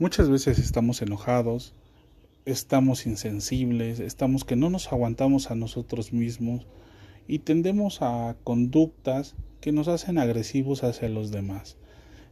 Muchas 0.00 0.30
veces 0.30 0.58
estamos 0.58 1.02
enojados, 1.02 1.74
estamos 2.46 3.04
insensibles, 3.04 4.00
estamos 4.00 4.46
que 4.46 4.56
no 4.56 4.70
nos 4.70 4.90
aguantamos 4.90 5.50
a 5.50 5.54
nosotros 5.54 6.14
mismos 6.14 6.66
y 7.28 7.40
tendemos 7.40 8.00
a 8.00 8.34
conductas 8.42 9.36
que 9.60 9.72
nos 9.72 9.88
hacen 9.88 10.16
agresivos 10.16 10.84
hacia 10.84 11.10
los 11.10 11.32
demás. 11.32 11.76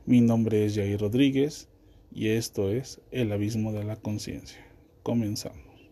Mi 0.06 0.22
nombre 0.22 0.64
es 0.64 0.76
Jair 0.76 0.98
Rodríguez 0.98 1.68
y 2.10 2.28
esto 2.28 2.70
es 2.70 3.02
El 3.10 3.32
Abismo 3.32 3.74
de 3.74 3.84
la 3.84 3.96
Conciencia. 3.96 4.66
Comenzamos. 5.02 5.90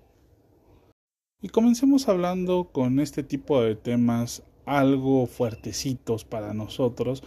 Y 1.42 1.50
comencemos 1.50 2.08
hablando 2.08 2.70
con 2.72 3.00
este 3.00 3.22
tipo 3.22 3.60
de 3.60 3.76
temas 3.76 4.42
algo 4.64 5.26
fuertecitos 5.26 6.24
para 6.24 6.54
nosotros, 6.54 7.22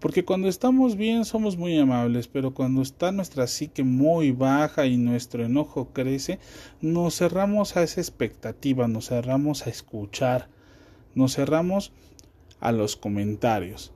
porque 0.00 0.24
cuando 0.24 0.48
estamos 0.48 0.96
bien 0.96 1.24
somos 1.24 1.56
muy 1.56 1.76
amables, 1.78 2.28
pero 2.28 2.54
cuando 2.54 2.82
está 2.82 3.10
nuestra 3.10 3.46
psique 3.46 3.82
muy 3.82 4.30
baja 4.30 4.86
y 4.86 4.96
nuestro 4.96 5.44
enojo 5.44 5.92
crece, 5.92 6.38
nos 6.80 7.16
cerramos 7.16 7.76
a 7.76 7.82
esa 7.82 8.00
expectativa, 8.00 8.86
nos 8.86 9.08
cerramos 9.08 9.66
a 9.66 9.70
escuchar, 9.70 10.48
nos 11.14 11.34
cerramos 11.34 11.92
a 12.60 12.72
los 12.72 12.96
comentarios. 12.96 13.92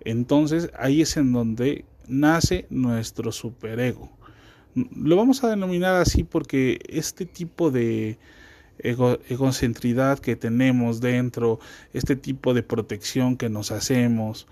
Entonces 0.00 0.70
ahí 0.78 1.02
es 1.02 1.16
en 1.16 1.32
donde 1.32 1.84
nace 2.08 2.66
nuestro 2.70 3.32
superego. 3.32 4.10
Lo 4.74 5.16
vamos 5.16 5.42
a 5.42 5.48
denominar 5.48 5.94
así 5.96 6.22
porque 6.22 6.80
este 6.88 7.24
tipo 7.24 7.70
de 7.70 8.18
egocentridad 8.78 10.18
que 10.18 10.36
tenemos 10.36 11.00
dentro, 11.00 11.60
este 11.92 12.14
tipo 12.14 12.52
de 12.52 12.62
protección 12.62 13.36
que 13.36 13.48
nos 13.48 13.70
hacemos, 13.70 14.46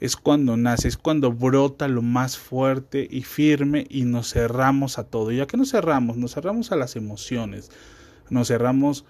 es 0.00 0.16
cuando 0.16 0.56
nace, 0.56 0.88
es 0.88 0.96
cuando 0.96 1.32
brota 1.32 1.88
lo 1.88 2.02
más 2.02 2.38
fuerte 2.38 3.06
y 3.10 3.22
firme 3.22 3.86
y 3.88 4.02
nos 4.02 4.32
cerramos 4.32 4.98
a 4.98 5.04
todo. 5.04 5.32
¿Y 5.32 5.40
a 5.40 5.46
qué 5.46 5.56
nos 5.56 5.70
cerramos? 5.70 6.16
Nos 6.16 6.34
cerramos 6.34 6.70
a 6.72 6.76
las 6.76 6.96
emociones, 6.96 7.70
nos 8.30 8.48
cerramos 8.48 9.04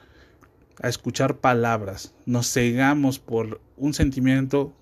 a 0.81 0.89
escuchar 0.89 1.39
palabras, 1.39 2.15
nos 2.25 2.53
cegamos 2.53 3.19
por 3.19 3.61
un 3.77 3.95
sentimiento 3.95 4.73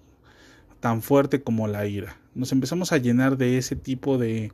tan 0.81 1.03
fuerte 1.03 1.43
como 1.43 1.67
la 1.67 1.87
ira. 1.87 2.19
Nos 2.35 2.53
empezamos 2.53 2.93
a 2.93 2.99
llenar 2.99 3.37
de 3.37 3.59
ese 3.59 3.77
tipo 3.77 4.19
de 4.19 4.53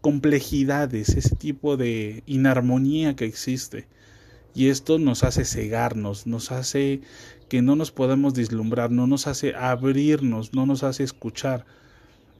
complejidades, 0.00 1.10
ese 1.10 1.36
tipo 1.36 1.76
de 1.76 2.22
inarmonía 2.26 3.16
que 3.16 3.24
existe. 3.24 3.86
Y 4.54 4.68
esto 4.68 4.98
nos 4.98 5.24
hace 5.24 5.46
cegarnos, 5.46 6.26
nos 6.26 6.52
hace 6.52 7.00
que 7.52 7.60
no 7.60 7.76
nos 7.76 7.92
podamos 7.92 8.32
vislumbrar, 8.32 8.90
no 8.90 9.06
nos 9.06 9.26
hace 9.26 9.54
abrirnos, 9.54 10.54
no 10.54 10.64
nos 10.64 10.82
hace 10.82 11.04
escuchar. 11.04 11.66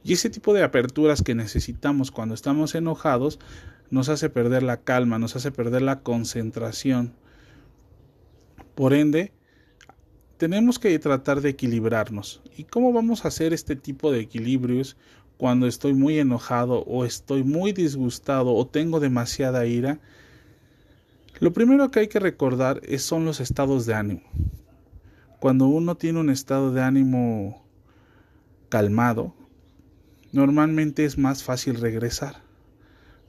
Y 0.03 0.13
ese 0.13 0.31
tipo 0.31 0.55
de 0.55 0.63
aperturas 0.63 1.21
que 1.21 1.35
necesitamos 1.35 2.09
cuando 2.09 2.33
estamos 2.33 2.73
enojados 2.73 3.37
nos 3.91 4.09
hace 4.09 4.31
perder 4.31 4.63
la 4.63 4.77
calma, 4.77 5.19
nos 5.19 5.35
hace 5.35 5.51
perder 5.51 5.83
la 5.83 5.99
concentración. 5.99 7.13
Por 8.73 8.95
ende, 8.95 9.31
tenemos 10.37 10.79
que 10.79 10.97
tratar 10.97 11.41
de 11.41 11.49
equilibrarnos. 11.49 12.41
¿Y 12.57 12.63
cómo 12.63 12.91
vamos 12.91 13.23
a 13.23 13.27
hacer 13.27 13.53
este 13.53 13.75
tipo 13.75 14.11
de 14.11 14.19
equilibrios 14.19 14.97
cuando 15.37 15.67
estoy 15.67 15.93
muy 15.93 16.17
enojado 16.17 16.79
o 16.87 17.05
estoy 17.05 17.43
muy 17.43 17.71
disgustado 17.71 18.55
o 18.55 18.65
tengo 18.65 18.99
demasiada 18.99 19.67
ira? 19.67 19.99
Lo 21.39 21.53
primero 21.53 21.91
que 21.91 21.99
hay 21.99 22.07
que 22.07 22.19
recordar 22.19 22.81
es, 22.83 23.03
son 23.03 23.25
los 23.25 23.41
estados 23.41 23.85
de 23.85 23.93
ánimo. 23.93 24.23
Cuando 25.43 25.67
uno 25.67 25.97
tiene 25.97 26.21
un 26.21 26.29
estado 26.29 26.71
de 26.71 26.81
ánimo 26.81 27.65
calmado, 28.69 29.33
normalmente 30.31 31.03
es 31.03 31.17
más 31.17 31.43
fácil 31.43 31.75
regresar. 31.81 32.43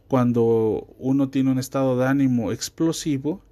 Cuando 0.07 0.87
uno 1.01 1.31
tiene 1.31 1.51
un 1.51 1.59
estado 1.59 1.99
de 1.99 2.07
ánimo 2.07 2.53
explosivo, 2.53 3.43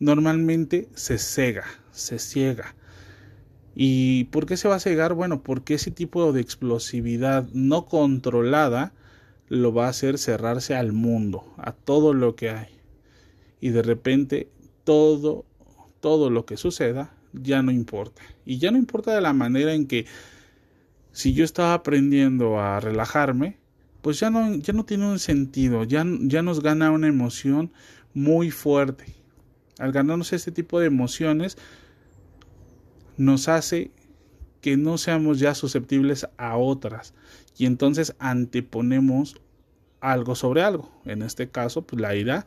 normalmente 0.00 0.88
se 0.92 1.18
cega, 1.18 1.62
se 1.92 2.18
ciega. 2.18 2.74
¿Y 3.76 4.24
por 4.24 4.44
qué 4.44 4.56
se 4.56 4.66
va 4.66 4.74
a 4.74 4.80
cegar? 4.80 5.14
Bueno, 5.14 5.44
porque 5.44 5.74
ese 5.74 5.92
tipo 5.92 6.32
de 6.32 6.40
explosividad 6.40 7.48
no 7.52 7.86
controlada 7.86 8.92
lo 9.48 9.72
va 9.72 9.86
a 9.86 9.90
hacer 9.90 10.18
cerrarse 10.18 10.74
al 10.74 10.92
mundo, 10.92 11.44
a 11.58 11.70
todo 11.70 12.12
lo 12.12 12.34
que 12.34 12.50
hay 12.50 12.80
y 13.60 13.68
de 13.68 13.82
repente 13.82 14.50
todo, 14.82 15.44
todo 16.00 16.28
lo 16.28 16.44
que 16.44 16.56
suceda 16.56 17.14
ya 17.32 17.62
no 17.62 17.70
importa. 17.70 18.22
Y 18.44 18.58
ya 18.58 18.70
no 18.70 18.78
importa 18.78 19.14
de 19.14 19.20
la 19.20 19.32
manera 19.32 19.74
en 19.74 19.86
que 19.86 20.06
si 21.12 21.32
yo 21.32 21.44
estaba 21.44 21.74
aprendiendo 21.74 22.60
a 22.60 22.80
relajarme, 22.80 23.58
pues 24.02 24.20
ya 24.20 24.30
no, 24.30 24.56
ya 24.56 24.72
no 24.72 24.84
tiene 24.84 25.06
un 25.06 25.18
sentido, 25.18 25.84
ya, 25.84 26.04
ya 26.22 26.42
nos 26.42 26.62
gana 26.62 26.90
una 26.90 27.08
emoción 27.08 27.72
muy 28.14 28.50
fuerte. 28.50 29.04
Al 29.78 29.92
ganarnos 29.92 30.32
este 30.32 30.52
tipo 30.52 30.80
de 30.80 30.86
emociones, 30.86 31.56
nos 33.16 33.48
hace 33.48 33.90
que 34.60 34.76
no 34.76 34.98
seamos 34.98 35.38
ya 35.38 35.54
susceptibles 35.54 36.28
a 36.36 36.56
otras 36.56 37.14
y 37.56 37.66
entonces 37.66 38.14
anteponemos 38.18 39.40
algo 40.00 40.34
sobre 40.34 40.62
algo. 40.62 40.90
En 41.04 41.22
este 41.22 41.50
caso, 41.50 41.82
pues 41.82 42.00
la 42.00 42.14
ira 42.14 42.46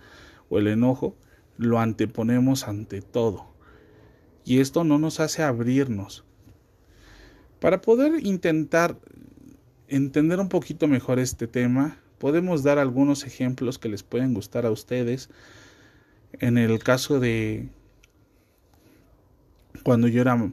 o 0.50 0.60
el 0.60 0.68
enojo, 0.68 1.16
lo 1.58 1.80
anteponemos 1.80 2.68
ante 2.68 3.02
todo. 3.02 3.53
Y 4.46 4.60
esto 4.60 4.84
no 4.84 5.00
nos 5.00 5.20
hace 5.20 5.44
abrirnos. 5.44 6.24
Para 7.60 7.82
poder 7.82 8.26
intentar 8.26 8.98
entender 9.88 10.40
un 10.40 10.50
poquito 10.50 10.88
mejor 10.88 11.20
este 11.20 11.48
tema, 11.48 11.98
podemos 12.18 12.64
dar 12.64 12.78
algunos 12.78 13.26
ejemplos 13.26 13.80
que 13.80 13.90
les 13.90 14.04
pueden 14.04 14.34
gustar 14.34 14.66
a 14.66 14.72
ustedes. 14.72 15.30
En 16.40 16.58
el 16.58 16.80
caso 16.80 17.20
de 17.20 17.70
cuando 19.84 20.08
yo 20.08 20.22
era 20.22 20.52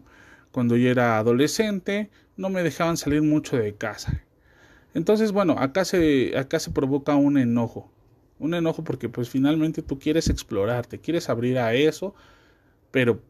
cuando 0.53 0.77
yo 0.77 0.91
era 0.91 1.19
adolescente, 1.19 2.11
no 2.37 2.49
me 2.49 2.63
dejaban 2.63 2.97
salir 2.97 3.23
mucho 3.23 3.57
de 3.57 3.75
casa. 3.75 4.23
Entonces, 4.95 5.33
bueno, 5.33 5.55
acá 5.59 5.85
se 5.85 6.37
acá 6.37 6.59
se 6.59 6.71
provoca 6.71 7.15
un 7.15 7.39
enojo 7.39 7.91
un 8.41 8.55
enojo 8.55 8.83
porque 8.83 9.09
pues 9.09 9.29
finalmente 9.29 9.83
tú 9.83 9.99
quieres 9.99 10.29
explorar, 10.29 10.87
te 10.87 10.99
quieres 10.99 11.29
abrir 11.29 11.59
a 11.59 11.75
eso, 11.75 12.15
pero 12.91 13.23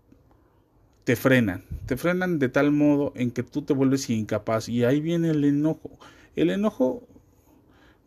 te 1.11 1.17
frenan, 1.17 1.65
te 1.87 1.97
frenan 1.97 2.39
de 2.39 2.49
tal 2.49 2.71
modo 2.71 3.13
en 3.17 3.33
que 3.33 3.43
tú 3.43 3.63
te 3.63 3.73
vuelves 3.73 4.09
incapaz 4.11 4.69
y 4.69 4.85
ahí 4.85 5.01
viene 5.01 5.31
el 5.31 5.43
enojo. 5.43 5.91
El 6.37 6.51
enojo 6.51 7.03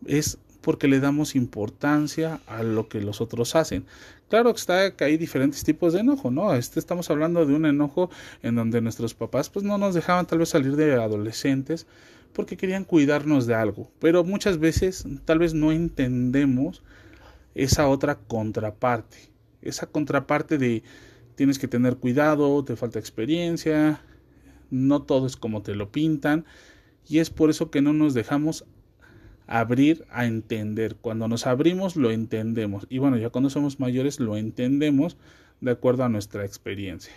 es 0.05 0.37
porque 0.61 0.87
le 0.87 1.01
damos 1.01 1.35
importancia 1.35 2.39
a 2.47 2.63
lo 2.63 2.87
que 2.87 3.01
los 3.01 3.19
otros 3.19 3.57
hacen. 3.57 3.85
Claro 4.29 4.53
que 4.53 4.59
está 4.61 4.95
que 4.95 5.03
hay 5.03 5.17
diferentes 5.17 5.65
tipos 5.65 5.91
de 5.91 5.99
enojo, 5.99 6.31
¿no? 6.31 6.55
Este 6.55 6.79
estamos 6.79 7.09
hablando 7.09 7.45
de 7.45 7.53
un 7.53 7.65
enojo 7.65 8.09
en 8.41 8.55
donde 8.55 8.79
nuestros 8.79 9.13
papás 9.13 9.49
pues 9.49 9.65
no 9.65 9.77
nos 9.77 9.93
dejaban 9.93 10.25
tal 10.25 10.39
vez 10.39 10.47
salir 10.47 10.77
de 10.77 10.93
adolescentes 10.93 11.85
porque 12.31 12.55
querían 12.55 12.85
cuidarnos 12.85 13.47
de 13.47 13.55
algo, 13.55 13.91
pero 13.99 14.23
muchas 14.23 14.59
veces 14.59 15.05
tal 15.25 15.39
vez 15.39 15.53
no 15.53 15.73
entendemos 15.73 16.83
esa 17.53 17.89
otra 17.89 18.15
contraparte, 18.15 19.17
esa 19.61 19.87
contraparte 19.87 20.57
de 20.57 20.83
tienes 21.35 21.59
que 21.59 21.67
tener 21.67 21.97
cuidado, 21.97 22.63
te 22.63 22.75
falta 22.75 22.99
experiencia, 22.99 24.01
no 24.69 25.01
todo 25.03 25.27
es 25.27 25.37
como 25.37 25.61
te 25.61 25.75
lo 25.75 25.91
pintan 25.91 26.45
y 27.07 27.19
es 27.19 27.29
por 27.29 27.49
eso 27.49 27.69
que 27.69 27.81
no 27.81 27.93
nos 27.93 28.13
dejamos 28.13 28.65
abrir 29.47 30.05
a 30.09 30.25
entender. 30.25 30.95
Cuando 30.95 31.27
nos 31.27 31.45
abrimos 31.47 31.95
lo 31.95 32.11
entendemos 32.11 32.87
y 32.89 32.97
bueno, 32.97 33.17
ya 33.17 33.29
cuando 33.29 33.49
somos 33.49 33.79
mayores 33.79 34.19
lo 34.19 34.37
entendemos 34.37 35.17
de 35.61 35.71
acuerdo 35.71 36.03
a 36.03 36.09
nuestra 36.09 36.45
experiencia. 36.45 37.13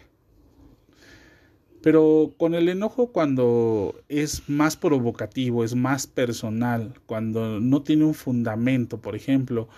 Pero 1.82 2.34
con 2.36 2.54
el 2.54 2.68
enojo 2.68 3.12
cuando 3.12 3.94
es 4.08 4.48
más 4.48 4.76
provocativo, 4.76 5.62
es 5.62 5.76
más 5.76 6.06
personal, 6.06 6.94
cuando 7.06 7.60
no 7.60 7.82
tiene 7.82 8.04
un 8.04 8.14
fundamento, 8.14 9.00
por 9.00 9.14
ejemplo, 9.14 9.68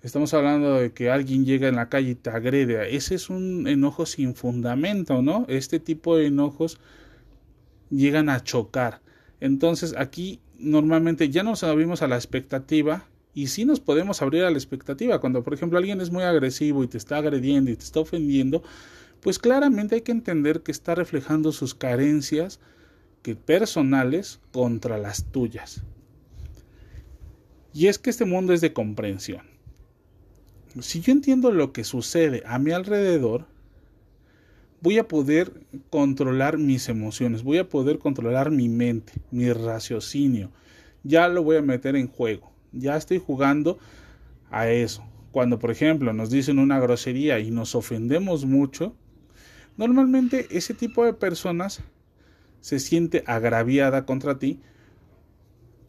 Estamos 0.00 0.32
hablando 0.32 0.74
de 0.74 0.92
que 0.92 1.10
alguien 1.10 1.44
llega 1.44 1.66
en 1.66 1.74
la 1.74 1.88
calle 1.88 2.10
y 2.10 2.14
te 2.14 2.30
agrede. 2.30 2.94
Ese 2.94 3.16
es 3.16 3.30
un 3.30 3.66
enojo 3.66 4.06
sin 4.06 4.36
fundamento, 4.36 5.22
¿no? 5.22 5.44
Este 5.48 5.80
tipo 5.80 6.16
de 6.16 6.26
enojos 6.26 6.78
llegan 7.90 8.28
a 8.28 8.40
chocar. 8.40 9.00
Entonces 9.40 9.96
aquí 9.98 10.40
normalmente 10.56 11.30
ya 11.30 11.42
nos 11.42 11.64
abrimos 11.64 12.02
a 12.02 12.06
la 12.06 12.14
expectativa 12.14 13.08
y 13.34 13.48
sí 13.48 13.64
nos 13.64 13.80
podemos 13.80 14.22
abrir 14.22 14.44
a 14.44 14.50
la 14.52 14.56
expectativa. 14.56 15.20
Cuando 15.20 15.42
por 15.42 15.54
ejemplo 15.54 15.78
alguien 15.78 16.00
es 16.00 16.12
muy 16.12 16.22
agresivo 16.22 16.84
y 16.84 16.86
te 16.86 16.96
está 16.96 17.16
agrediendo 17.16 17.72
y 17.72 17.76
te 17.76 17.84
está 17.84 17.98
ofendiendo, 17.98 18.62
pues 19.20 19.40
claramente 19.40 19.96
hay 19.96 20.02
que 20.02 20.12
entender 20.12 20.60
que 20.60 20.70
está 20.70 20.94
reflejando 20.94 21.50
sus 21.50 21.74
carencias 21.74 22.60
que 23.22 23.34
personales 23.34 24.38
contra 24.52 24.96
las 24.96 25.24
tuyas. 25.32 25.82
Y 27.74 27.88
es 27.88 27.98
que 27.98 28.10
este 28.10 28.26
mundo 28.26 28.52
es 28.52 28.60
de 28.60 28.72
comprensión 28.72 29.47
si 30.80 31.00
yo 31.00 31.12
entiendo 31.12 31.50
lo 31.50 31.72
que 31.72 31.84
sucede 31.84 32.42
a 32.46 32.58
mi 32.58 32.70
alrededor, 32.72 33.46
voy 34.80 34.98
a 34.98 35.08
poder 35.08 35.52
controlar 35.90 36.58
mis 36.58 36.88
emociones, 36.88 37.42
voy 37.42 37.58
a 37.58 37.68
poder 37.68 37.98
controlar 37.98 38.50
mi 38.50 38.68
mente, 38.68 39.12
mi 39.30 39.52
raciocinio. 39.52 40.50
Ya 41.02 41.28
lo 41.28 41.42
voy 41.42 41.56
a 41.56 41.62
meter 41.62 41.96
en 41.96 42.08
juego. 42.08 42.50
ya 42.72 42.96
estoy 42.96 43.18
jugando 43.18 43.78
a 44.50 44.68
eso. 44.68 45.04
Cuando, 45.32 45.58
por 45.58 45.70
ejemplo, 45.70 46.12
nos 46.12 46.30
dicen 46.30 46.58
una 46.58 46.80
grosería 46.80 47.38
y 47.38 47.50
nos 47.50 47.74
ofendemos 47.74 48.44
mucho, 48.44 48.94
normalmente 49.76 50.46
ese 50.50 50.74
tipo 50.74 51.04
de 51.04 51.12
personas 51.12 51.82
se 52.60 52.78
siente 52.78 53.24
agraviada 53.26 54.04
contra 54.04 54.38
ti 54.38 54.60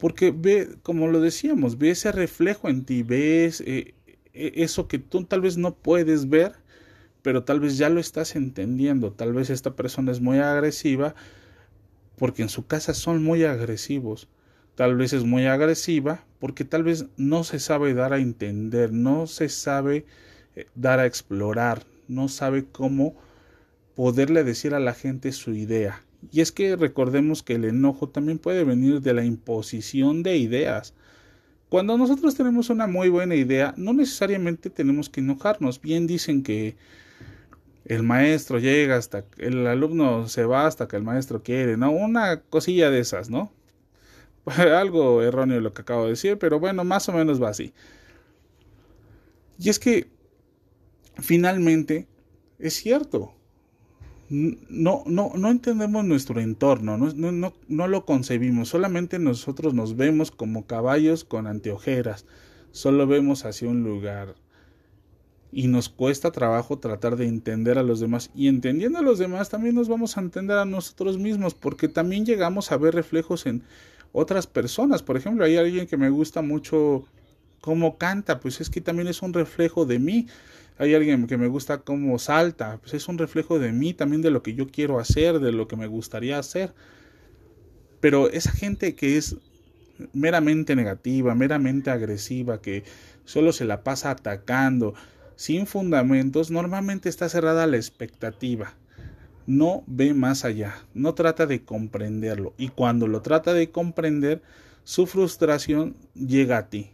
porque 0.00 0.32
ve, 0.34 0.76
como 0.82 1.08
lo 1.08 1.20
decíamos, 1.20 1.76
ve 1.76 1.90
ese 1.90 2.10
reflejo 2.10 2.70
en 2.70 2.84
ti, 2.84 3.02
ves 3.02 3.62
eh, 3.66 3.94
eso 4.32 4.88
que 4.88 4.98
tú 4.98 5.24
tal 5.24 5.40
vez 5.40 5.56
no 5.56 5.74
puedes 5.74 6.28
ver, 6.28 6.52
pero 7.22 7.44
tal 7.44 7.60
vez 7.60 7.78
ya 7.78 7.88
lo 7.88 8.00
estás 8.00 8.36
entendiendo. 8.36 9.12
Tal 9.12 9.32
vez 9.32 9.50
esta 9.50 9.74
persona 9.76 10.12
es 10.12 10.20
muy 10.20 10.38
agresiva 10.38 11.14
porque 12.16 12.42
en 12.42 12.48
su 12.48 12.66
casa 12.66 12.94
son 12.94 13.22
muy 13.22 13.44
agresivos. 13.44 14.28
Tal 14.74 14.96
vez 14.96 15.12
es 15.12 15.24
muy 15.24 15.46
agresiva 15.46 16.24
porque 16.38 16.64
tal 16.64 16.84
vez 16.84 17.06
no 17.16 17.44
se 17.44 17.58
sabe 17.58 17.94
dar 17.94 18.12
a 18.12 18.18
entender, 18.18 18.92
no 18.92 19.26
se 19.26 19.48
sabe 19.48 20.06
eh, 20.56 20.66
dar 20.74 21.00
a 21.00 21.06
explorar, 21.06 21.84
no 22.08 22.28
sabe 22.28 22.64
cómo 22.64 23.14
poderle 23.94 24.44
decir 24.44 24.74
a 24.74 24.80
la 24.80 24.94
gente 24.94 25.32
su 25.32 25.52
idea. 25.52 26.02
Y 26.30 26.40
es 26.40 26.52
que 26.52 26.76
recordemos 26.76 27.42
que 27.42 27.54
el 27.54 27.64
enojo 27.64 28.08
también 28.08 28.38
puede 28.38 28.64
venir 28.64 29.00
de 29.00 29.14
la 29.14 29.24
imposición 29.24 30.22
de 30.22 30.36
ideas. 30.36 30.94
Cuando 31.70 31.96
nosotros 31.96 32.34
tenemos 32.34 32.68
una 32.68 32.88
muy 32.88 33.08
buena 33.10 33.36
idea, 33.36 33.74
no 33.76 33.92
necesariamente 33.92 34.70
tenemos 34.70 35.08
que 35.08 35.20
enojarnos. 35.20 35.80
Bien 35.80 36.08
dicen 36.08 36.42
que 36.42 36.74
el 37.84 38.02
maestro 38.02 38.58
llega 38.58 38.96
hasta 38.96 39.24
el 39.38 39.64
alumno 39.68 40.28
se 40.28 40.44
va 40.44 40.66
hasta 40.66 40.88
que 40.88 40.96
el 40.96 41.04
maestro 41.04 41.44
quiere, 41.44 41.76
¿no? 41.76 41.92
Una 41.92 42.40
cosilla 42.40 42.90
de 42.90 42.98
esas, 42.98 43.30
¿no? 43.30 43.52
Algo 44.46 45.22
erróneo 45.22 45.60
lo 45.60 45.72
que 45.72 45.82
acabo 45.82 46.04
de 46.04 46.10
decir, 46.10 46.38
pero 46.38 46.58
bueno, 46.58 46.82
más 46.82 47.08
o 47.08 47.12
menos 47.12 47.40
va 47.40 47.50
así. 47.50 47.72
Y 49.60 49.68
es 49.68 49.78
que 49.78 50.08
finalmente 51.18 52.08
es 52.58 52.74
cierto 52.74 53.32
no, 54.30 55.02
no, 55.06 55.32
no 55.36 55.50
entendemos 55.50 56.04
nuestro 56.04 56.40
entorno, 56.40 56.96
no, 56.96 57.12
no, 57.32 57.52
no, 57.66 57.88
lo 57.88 58.06
concebimos, 58.06 58.68
solamente 58.68 59.18
nosotros 59.18 59.74
nos 59.74 59.96
vemos 59.96 60.30
como 60.30 60.66
caballos 60.66 61.24
con 61.24 61.48
anteojeras, 61.48 62.26
solo 62.70 63.08
vemos 63.08 63.44
hacia 63.44 63.68
un 63.68 63.82
lugar. 63.82 64.36
Y 65.52 65.66
nos 65.66 65.88
cuesta 65.88 66.30
trabajo 66.30 66.78
tratar 66.78 67.16
de 67.16 67.26
entender 67.26 67.76
a 67.76 67.82
los 67.82 67.98
demás 67.98 68.30
y 68.36 68.46
entendiendo 68.46 69.00
a 69.00 69.02
los 69.02 69.18
demás 69.18 69.48
también 69.48 69.74
nos 69.74 69.88
vamos 69.88 70.16
a 70.16 70.20
entender 70.20 70.56
a 70.58 70.64
nosotros 70.64 71.18
mismos 71.18 71.54
porque 71.54 71.88
también 71.88 72.24
llegamos 72.24 72.70
a 72.70 72.76
ver 72.76 72.94
reflejos 72.94 73.46
en 73.46 73.64
otras 74.12 74.46
personas, 74.46 75.02
por 75.02 75.16
ejemplo, 75.16 75.44
hay 75.44 75.56
alguien 75.56 75.88
que 75.88 75.96
me 75.96 76.08
gusta 76.08 76.40
mucho 76.40 77.04
cómo 77.60 77.98
canta, 77.98 78.38
pues 78.38 78.60
es 78.60 78.70
que 78.70 78.80
también 78.80 79.08
es 79.08 79.22
un 79.22 79.32
reflejo 79.32 79.86
de 79.86 79.98
mí 79.98 80.28
hay 80.80 80.94
alguien 80.94 81.26
que 81.26 81.36
me 81.36 81.46
gusta 81.46 81.82
cómo 81.82 82.18
salta, 82.18 82.78
pues 82.80 82.94
es 82.94 83.06
un 83.06 83.18
reflejo 83.18 83.58
de 83.58 83.70
mí, 83.70 83.92
también 83.92 84.22
de 84.22 84.30
lo 84.30 84.42
que 84.42 84.54
yo 84.54 84.66
quiero 84.66 84.98
hacer, 84.98 85.38
de 85.38 85.52
lo 85.52 85.68
que 85.68 85.76
me 85.76 85.86
gustaría 85.86 86.38
hacer. 86.38 86.72
Pero 88.00 88.30
esa 88.30 88.50
gente 88.50 88.94
que 88.94 89.18
es 89.18 89.36
meramente 90.14 90.74
negativa, 90.74 91.34
meramente 91.34 91.90
agresiva, 91.90 92.62
que 92.62 92.84
solo 93.26 93.52
se 93.52 93.66
la 93.66 93.84
pasa 93.84 94.10
atacando, 94.10 94.94
sin 95.36 95.66
fundamentos, 95.66 96.50
normalmente 96.50 97.10
está 97.10 97.28
cerrada 97.28 97.64
a 97.64 97.66
la 97.66 97.76
expectativa. 97.76 98.72
No 99.46 99.84
ve 99.86 100.14
más 100.14 100.46
allá, 100.46 100.76
no 100.94 101.12
trata 101.12 101.44
de 101.44 101.62
comprenderlo. 101.62 102.54
Y 102.56 102.68
cuando 102.68 103.06
lo 103.06 103.20
trata 103.20 103.52
de 103.52 103.70
comprender, 103.70 104.40
su 104.84 105.06
frustración 105.06 105.94
llega 106.14 106.56
a 106.56 106.70
ti. 106.70 106.92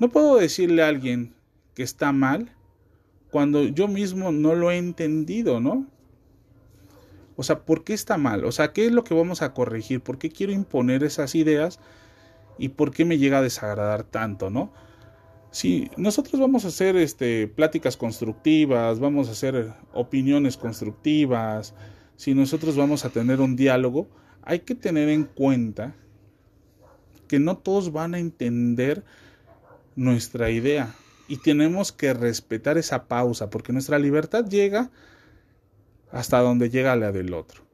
No 0.00 0.08
puedo 0.08 0.38
decirle 0.38 0.82
a 0.82 0.88
alguien, 0.88 1.35
que 1.76 1.82
está 1.82 2.10
mal 2.10 2.50
cuando 3.30 3.62
yo 3.64 3.86
mismo 3.86 4.32
no 4.32 4.54
lo 4.54 4.70
he 4.70 4.78
entendido, 4.78 5.60
¿no? 5.60 5.86
O 7.36 7.42
sea, 7.42 7.66
¿por 7.66 7.84
qué 7.84 7.92
está 7.92 8.16
mal? 8.16 8.46
O 8.46 8.50
sea, 8.50 8.72
¿qué 8.72 8.86
es 8.86 8.92
lo 8.92 9.04
que 9.04 9.12
vamos 9.12 9.42
a 9.42 9.52
corregir? 9.52 10.00
¿Por 10.00 10.16
qué 10.16 10.30
quiero 10.30 10.52
imponer 10.52 11.04
esas 11.04 11.34
ideas? 11.34 11.78
¿Y 12.58 12.70
por 12.70 12.92
qué 12.92 13.04
me 13.04 13.18
llega 13.18 13.38
a 13.38 13.42
desagradar 13.42 14.04
tanto, 14.04 14.48
no? 14.48 14.72
Si 15.50 15.90
nosotros 15.98 16.40
vamos 16.40 16.64
a 16.64 16.68
hacer 16.68 16.96
este, 16.96 17.46
pláticas 17.46 17.98
constructivas, 17.98 18.98
vamos 18.98 19.28
a 19.28 19.32
hacer 19.32 19.74
opiniones 19.92 20.56
constructivas, 20.56 21.74
si 22.16 22.32
nosotros 22.32 22.74
vamos 22.74 23.04
a 23.04 23.10
tener 23.10 23.42
un 23.42 23.54
diálogo, 23.54 24.08
hay 24.40 24.60
que 24.60 24.74
tener 24.74 25.10
en 25.10 25.24
cuenta 25.24 25.94
que 27.28 27.38
no 27.38 27.58
todos 27.58 27.92
van 27.92 28.14
a 28.14 28.18
entender 28.18 29.04
nuestra 29.94 30.50
idea 30.50 30.94
y 31.28 31.38
tenemos 31.38 31.92
que 31.92 32.14
respetar 32.14 32.78
esa 32.78 33.06
pausa 33.08 33.50
porque 33.50 33.72
nuestra 33.72 33.98
libertad 33.98 34.46
llega 34.46 34.90
hasta 36.10 36.40
donde 36.40 36.70
llega 36.70 36.96
la 36.96 37.12
del 37.12 37.34
otro. 37.34 37.66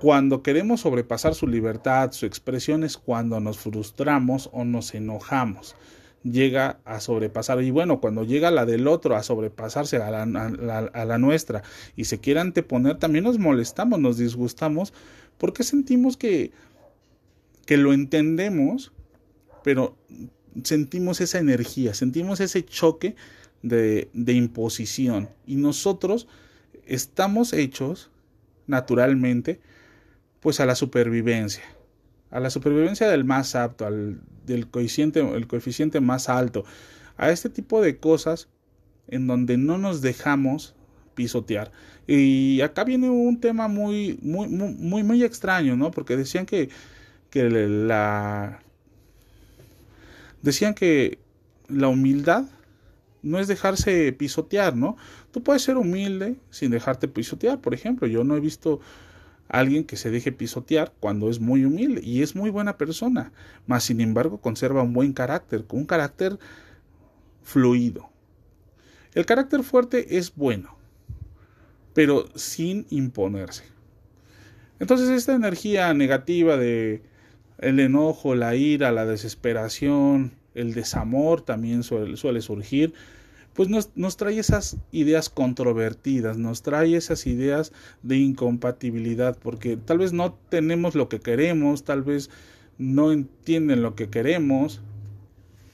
Cuando 0.00 0.42
queremos 0.42 0.82
sobrepasar 0.82 1.34
su 1.34 1.48
libertad, 1.48 2.12
su 2.12 2.26
expresión 2.26 2.84
es 2.84 2.96
cuando 2.96 3.40
nos 3.40 3.58
frustramos 3.58 4.48
o 4.52 4.64
nos 4.64 4.94
enojamos. 4.94 5.74
Llega 6.22 6.78
a 6.84 7.00
sobrepasar. 7.00 7.60
Y 7.62 7.72
bueno, 7.72 8.00
cuando 8.00 8.22
llega 8.22 8.52
la 8.52 8.64
del 8.64 8.86
otro 8.86 9.16
a 9.16 9.24
sobrepasarse 9.24 9.96
a 9.96 10.10
la, 10.10 10.86
a 10.92 11.04
la 11.04 11.18
nuestra 11.18 11.62
y 11.96 12.04
se 12.04 12.20
quiere 12.20 12.38
anteponer, 12.38 12.98
también 12.98 13.24
nos 13.24 13.38
molestamos, 13.38 13.98
nos 13.98 14.18
disgustamos, 14.18 14.92
porque 15.36 15.64
sentimos 15.64 16.16
que, 16.16 16.52
que 17.66 17.76
lo 17.76 17.92
entendemos, 17.92 18.92
pero 19.64 19.96
sentimos 20.64 21.20
esa 21.20 21.38
energía, 21.38 21.94
sentimos 21.94 22.40
ese 22.40 22.64
choque 22.64 23.16
de, 23.62 24.08
de 24.12 24.32
imposición 24.32 25.28
y 25.46 25.56
nosotros 25.56 26.28
estamos 26.86 27.52
hechos 27.52 28.10
naturalmente 28.66 29.60
pues 30.40 30.60
a 30.60 30.66
la 30.66 30.74
supervivencia, 30.74 31.64
a 32.30 32.40
la 32.40 32.50
supervivencia 32.50 33.08
del 33.08 33.24
más 33.24 33.54
apto, 33.54 33.86
al 33.86 34.20
del 34.46 34.68
coeficiente, 34.68 35.20
el 35.20 35.46
coeficiente 35.46 36.00
más 36.00 36.28
alto, 36.28 36.64
a 37.16 37.30
este 37.30 37.50
tipo 37.50 37.80
de 37.82 37.98
cosas 37.98 38.48
en 39.08 39.26
donde 39.26 39.56
no 39.56 39.78
nos 39.78 40.00
dejamos 40.00 40.74
pisotear. 41.14 41.72
Y 42.06 42.60
acá 42.62 42.84
viene 42.84 43.10
un 43.10 43.40
tema 43.40 43.68
muy, 43.68 44.18
muy, 44.22 44.48
muy, 44.48 45.02
muy 45.02 45.24
extraño, 45.24 45.76
¿no? 45.76 45.90
Porque 45.90 46.16
decían 46.16 46.46
que, 46.46 46.70
que 47.30 47.48
la, 47.50 48.60
decían 50.48 50.74
que 50.74 51.18
la 51.68 51.88
humildad 51.88 52.44
no 53.22 53.38
es 53.38 53.48
dejarse 53.48 54.12
pisotear, 54.12 54.74
¿no? 54.76 54.96
Tú 55.30 55.42
puedes 55.42 55.62
ser 55.62 55.76
humilde 55.76 56.36
sin 56.50 56.70
dejarte 56.70 57.08
pisotear. 57.08 57.60
Por 57.60 57.74
ejemplo, 57.74 58.06
yo 58.06 58.24
no 58.24 58.36
he 58.36 58.40
visto 58.40 58.80
a 59.48 59.58
alguien 59.58 59.84
que 59.84 59.96
se 59.96 60.10
deje 60.10 60.32
pisotear 60.32 60.92
cuando 61.00 61.28
es 61.30 61.40
muy 61.40 61.64
humilde 61.64 62.00
y 62.02 62.22
es 62.22 62.34
muy 62.34 62.50
buena 62.50 62.78
persona, 62.78 63.32
mas 63.66 63.84
sin 63.84 64.00
embargo 64.00 64.40
conserva 64.40 64.82
un 64.82 64.92
buen 64.92 65.12
carácter, 65.12 65.64
un 65.70 65.84
carácter 65.84 66.38
fluido. 67.42 68.08
El 69.14 69.26
carácter 69.26 69.62
fuerte 69.62 70.18
es 70.18 70.34
bueno, 70.34 70.76
pero 71.94 72.28
sin 72.36 72.86
imponerse. 72.90 73.64
Entonces 74.78 75.08
esta 75.10 75.34
energía 75.34 75.92
negativa 75.92 76.56
de 76.56 77.02
el 77.58 77.80
enojo, 77.80 78.34
la 78.34 78.54
ira, 78.54 78.92
la 78.92 79.06
desesperación, 79.06 80.32
el 80.54 80.74
desamor 80.74 81.42
también 81.42 81.82
suele, 81.82 82.40
surgir, 82.40 82.94
pues 83.54 83.68
nos, 83.68 83.90
nos, 83.96 84.16
trae 84.16 84.38
esas 84.38 84.76
ideas 84.92 85.28
controvertidas, 85.28 86.38
nos 86.38 86.62
trae 86.62 86.94
esas 86.94 87.26
ideas 87.26 87.72
de 88.02 88.16
incompatibilidad, 88.16 89.36
porque 89.36 89.76
tal 89.76 89.98
vez 89.98 90.12
no 90.12 90.34
tenemos 90.48 90.94
lo 90.94 91.08
que 91.08 91.20
queremos, 91.20 91.84
tal 91.84 92.02
vez 92.02 92.30
no 92.78 93.10
entienden 93.10 93.82
lo 93.82 93.96
que 93.96 94.08
queremos 94.08 94.80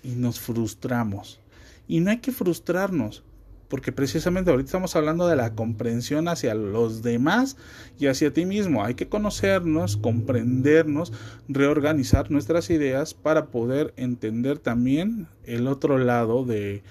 y 0.03 0.11
nos 0.11 0.41
frustramos. 0.41 1.41
Y 1.87 2.01
no 2.01 2.11
hay 2.11 2.19
que 2.19 2.33
frustrarnos, 2.33 3.23
porque 3.69 3.93
precisamente 3.93 4.51
ahorita 4.51 4.67
estamos 4.67 4.95
hablando 4.97 5.27
de 5.27 5.37
la 5.37 5.55
comprensión 5.55 6.29
hacia 6.29 6.55
los 6.55 7.03
demás 7.03 7.57
y 7.99 8.07
hacia 8.07 8.33
ti 8.33 8.45
mismo. 8.45 8.85
Hay 8.85 8.95
que 8.95 9.09
conocernos, 9.09 9.97
comprendernos, 9.97 11.13
reorganizar 11.49 12.31
nuestras 12.31 12.71
ideas 12.71 13.15
para 13.15 13.47
poder 13.47 13.95
entender 13.97 14.59
también 14.59 15.29
el 15.45 15.67
otro 15.67 15.99
lado 15.99 16.45
de, 16.45 16.83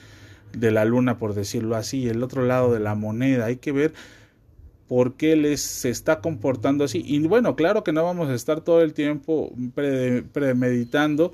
de 0.57 0.71
la 0.71 0.85
luna, 0.85 1.17
por 1.17 1.33
decirlo 1.33 1.75
así, 1.75 2.07
el 2.07 2.23
otro 2.23 2.45
lado 2.45 2.73
de 2.73 2.79
la 2.79 2.95
moneda. 2.95 3.45
Hay 3.45 3.57
que 3.57 3.71
ver 3.71 3.93
por 4.87 5.15
qué 5.15 5.35
les 5.35 5.61
se 5.61 5.89
está 5.89 6.19
comportando 6.19 6.83
así. 6.83 7.03
Y 7.05 7.19
bueno, 7.19 7.55
claro 7.55 7.83
que 7.83 7.93
no 7.93 8.03
vamos 8.03 8.29
a 8.29 8.35
estar 8.35 8.61
todo 8.61 8.81
el 8.81 8.93
tiempo 8.93 9.53
premeditando 9.73 11.33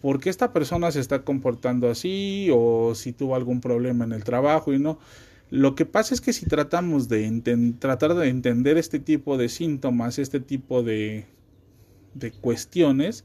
por 0.00 0.20
qué 0.20 0.30
esta 0.30 0.52
persona 0.52 0.90
se 0.90 1.00
está 1.00 1.22
comportando 1.22 1.90
así 1.90 2.48
o 2.52 2.94
si 2.94 3.12
tuvo 3.12 3.34
algún 3.34 3.60
problema 3.60 4.04
en 4.04 4.12
el 4.12 4.24
trabajo 4.24 4.72
y 4.72 4.78
no. 4.78 4.98
Lo 5.50 5.74
que 5.74 5.84
pasa 5.84 6.14
es 6.14 6.20
que 6.20 6.32
si 6.32 6.46
tratamos 6.46 7.08
de 7.08 7.74
tratar 7.78 8.14
de 8.14 8.28
entender 8.28 8.78
este 8.78 8.98
tipo 8.98 9.36
de 9.36 9.48
síntomas, 9.48 10.18
este 10.18 10.40
tipo 10.40 10.82
de, 10.82 11.26
de 12.14 12.30
cuestiones, 12.30 13.24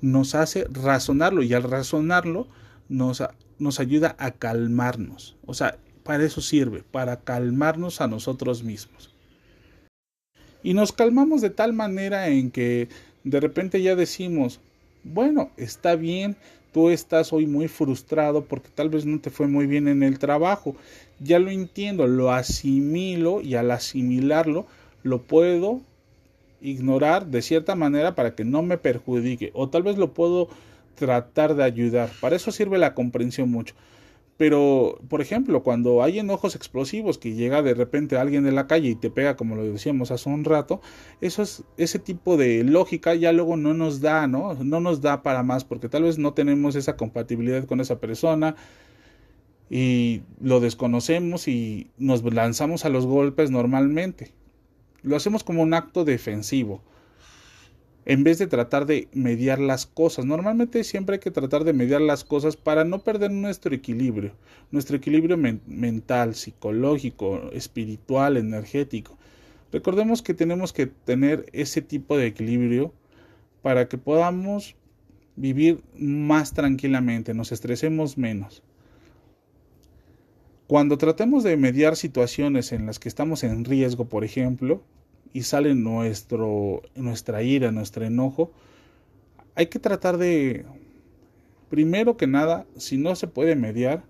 nos 0.00 0.34
hace 0.34 0.66
razonarlo 0.70 1.42
y 1.42 1.52
al 1.52 1.64
razonarlo 1.64 2.48
nos, 2.88 3.22
nos 3.58 3.80
ayuda 3.80 4.16
a 4.18 4.30
calmarnos. 4.30 5.36
O 5.44 5.54
sea, 5.54 5.78
para 6.02 6.24
eso 6.24 6.40
sirve, 6.40 6.82
para 6.90 7.20
calmarnos 7.20 8.00
a 8.00 8.08
nosotros 8.08 8.64
mismos. 8.64 9.14
Y 10.62 10.74
nos 10.74 10.92
calmamos 10.92 11.42
de 11.42 11.50
tal 11.50 11.72
manera 11.72 12.28
en 12.28 12.50
que 12.50 12.88
de 13.24 13.40
repente 13.40 13.82
ya 13.82 13.94
decimos, 13.94 14.60
bueno, 15.12 15.50
está 15.56 15.96
bien, 15.96 16.36
tú 16.72 16.90
estás 16.90 17.32
hoy 17.32 17.46
muy 17.46 17.68
frustrado 17.68 18.44
porque 18.44 18.68
tal 18.74 18.88
vez 18.88 19.06
no 19.06 19.20
te 19.20 19.30
fue 19.30 19.46
muy 19.46 19.66
bien 19.66 19.88
en 19.88 20.02
el 20.02 20.18
trabajo. 20.18 20.76
Ya 21.20 21.38
lo 21.38 21.50
entiendo, 21.50 22.06
lo 22.06 22.32
asimilo 22.32 23.40
y 23.40 23.54
al 23.54 23.70
asimilarlo 23.70 24.66
lo 25.02 25.22
puedo 25.22 25.80
ignorar 26.60 27.26
de 27.26 27.42
cierta 27.42 27.74
manera 27.74 28.14
para 28.14 28.34
que 28.34 28.44
no 28.44 28.62
me 28.62 28.78
perjudique 28.78 29.50
o 29.54 29.68
tal 29.68 29.82
vez 29.82 29.96
lo 29.96 30.12
puedo 30.12 30.48
tratar 30.94 31.54
de 31.54 31.64
ayudar. 31.64 32.10
Para 32.20 32.36
eso 32.36 32.50
sirve 32.52 32.78
la 32.78 32.94
comprensión 32.94 33.50
mucho. 33.50 33.74
Pero, 34.38 35.00
por 35.08 35.20
ejemplo, 35.20 35.64
cuando 35.64 36.00
hay 36.00 36.20
enojos 36.20 36.54
explosivos 36.54 37.18
que 37.18 37.34
llega 37.34 37.60
de 37.60 37.74
repente 37.74 38.16
alguien 38.16 38.44
de 38.44 38.52
la 38.52 38.68
calle 38.68 38.90
y 38.90 38.94
te 38.94 39.10
pega, 39.10 39.36
como 39.36 39.56
lo 39.56 39.64
decíamos 39.64 40.12
hace 40.12 40.28
un 40.30 40.44
rato, 40.44 40.80
eso 41.20 41.42
es, 41.42 41.64
ese 41.76 41.98
tipo 41.98 42.36
de 42.36 42.62
lógica 42.62 43.16
ya 43.16 43.32
luego 43.32 43.56
no 43.56 43.74
nos 43.74 44.00
da, 44.00 44.28
¿no? 44.28 44.54
No 44.54 44.78
nos 44.78 45.00
da 45.00 45.24
para 45.24 45.42
más, 45.42 45.64
porque 45.64 45.88
tal 45.88 46.04
vez 46.04 46.18
no 46.18 46.34
tenemos 46.34 46.76
esa 46.76 46.96
compatibilidad 46.96 47.64
con 47.66 47.80
esa 47.80 47.98
persona 47.98 48.54
y 49.68 50.22
lo 50.40 50.60
desconocemos 50.60 51.48
y 51.48 51.90
nos 51.98 52.22
lanzamos 52.22 52.84
a 52.84 52.90
los 52.90 53.06
golpes 53.06 53.50
normalmente. 53.50 54.30
Lo 55.02 55.16
hacemos 55.16 55.42
como 55.42 55.62
un 55.62 55.74
acto 55.74 56.04
defensivo 56.04 56.80
en 58.08 58.24
vez 58.24 58.38
de 58.38 58.46
tratar 58.46 58.86
de 58.86 59.06
mediar 59.12 59.60
las 59.60 59.84
cosas. 59.84 60.24
Normalmente 60.24 60.82
siempre 60.82 61.16
hay 61.16 61.20
que 61.20 61.30
tratar 61.30 61.64
de 61.64 61.74
mediar 61.74 62.00
las 62.00 62.24
cosas 62.24 62.56
para 62.56 62.84
no 62.84 63.00
perder 63.00 63.30
nuestro 63.30 63.74
equilibrio, 63.74 64.32
nuestro 64.70 64.96
equilibrio 64.96 65.36
mental, 65.36 66.34
psicológico, 66.34 67.50
espiritual, 67.52 68.38
energético. 68.38 69.18
Recordemos 69.70 70.22
que 70.22 70.32
tenemos 70.32 70.72
que 70.72 70.86
tener 70.86 71.50
ese 71.52 71.82
tipo 71.82 72.16
de 72.16 72.26
equilibrio 72.28 72.94
para 73.60 73.88
que 73.88 73.98
podamos 73.98 74.74
vivir 75.36 75.82
más 75.94 76.54
tranquilamente, 76.54 77.34
nos 77.34 77.52
estresemos 77.52 78.16
menos. 78.16 78.62
Cuando 80.66 80.96
tratemos 80.96 81.44
de 81.44 81.58
mediar 81.58 81.94
situaciones 81.94 82.72
en 82.72 82.86
las 82.86 82.98
que 82.98 83.10
estamos 83.10 83.44
en 83.44 83.66
riesgo, 83.66 84.06
por 84.08 84.24
ejemplo, 84.24 84.82
y 85.32 85.42
sale 85.42 85.74
nuestro, 85.74 86.82
nuestra 86.94 87.42
ira, 87.42 87.72
nuestro 87.72 88.04
enojo, 88.04 88.52
hay 89.54 89.66
que 89.66 89.78
tratar 89.78 90.18
de, 90.18 90.64
primero 91.68 92.16
que 92.16 92.26
nada, 92.26 92.66
si 92.76 92.96
no 92.96 93.14
se 93.16 93.26
puede 93.26 93.56
mediar, 93.56 94.04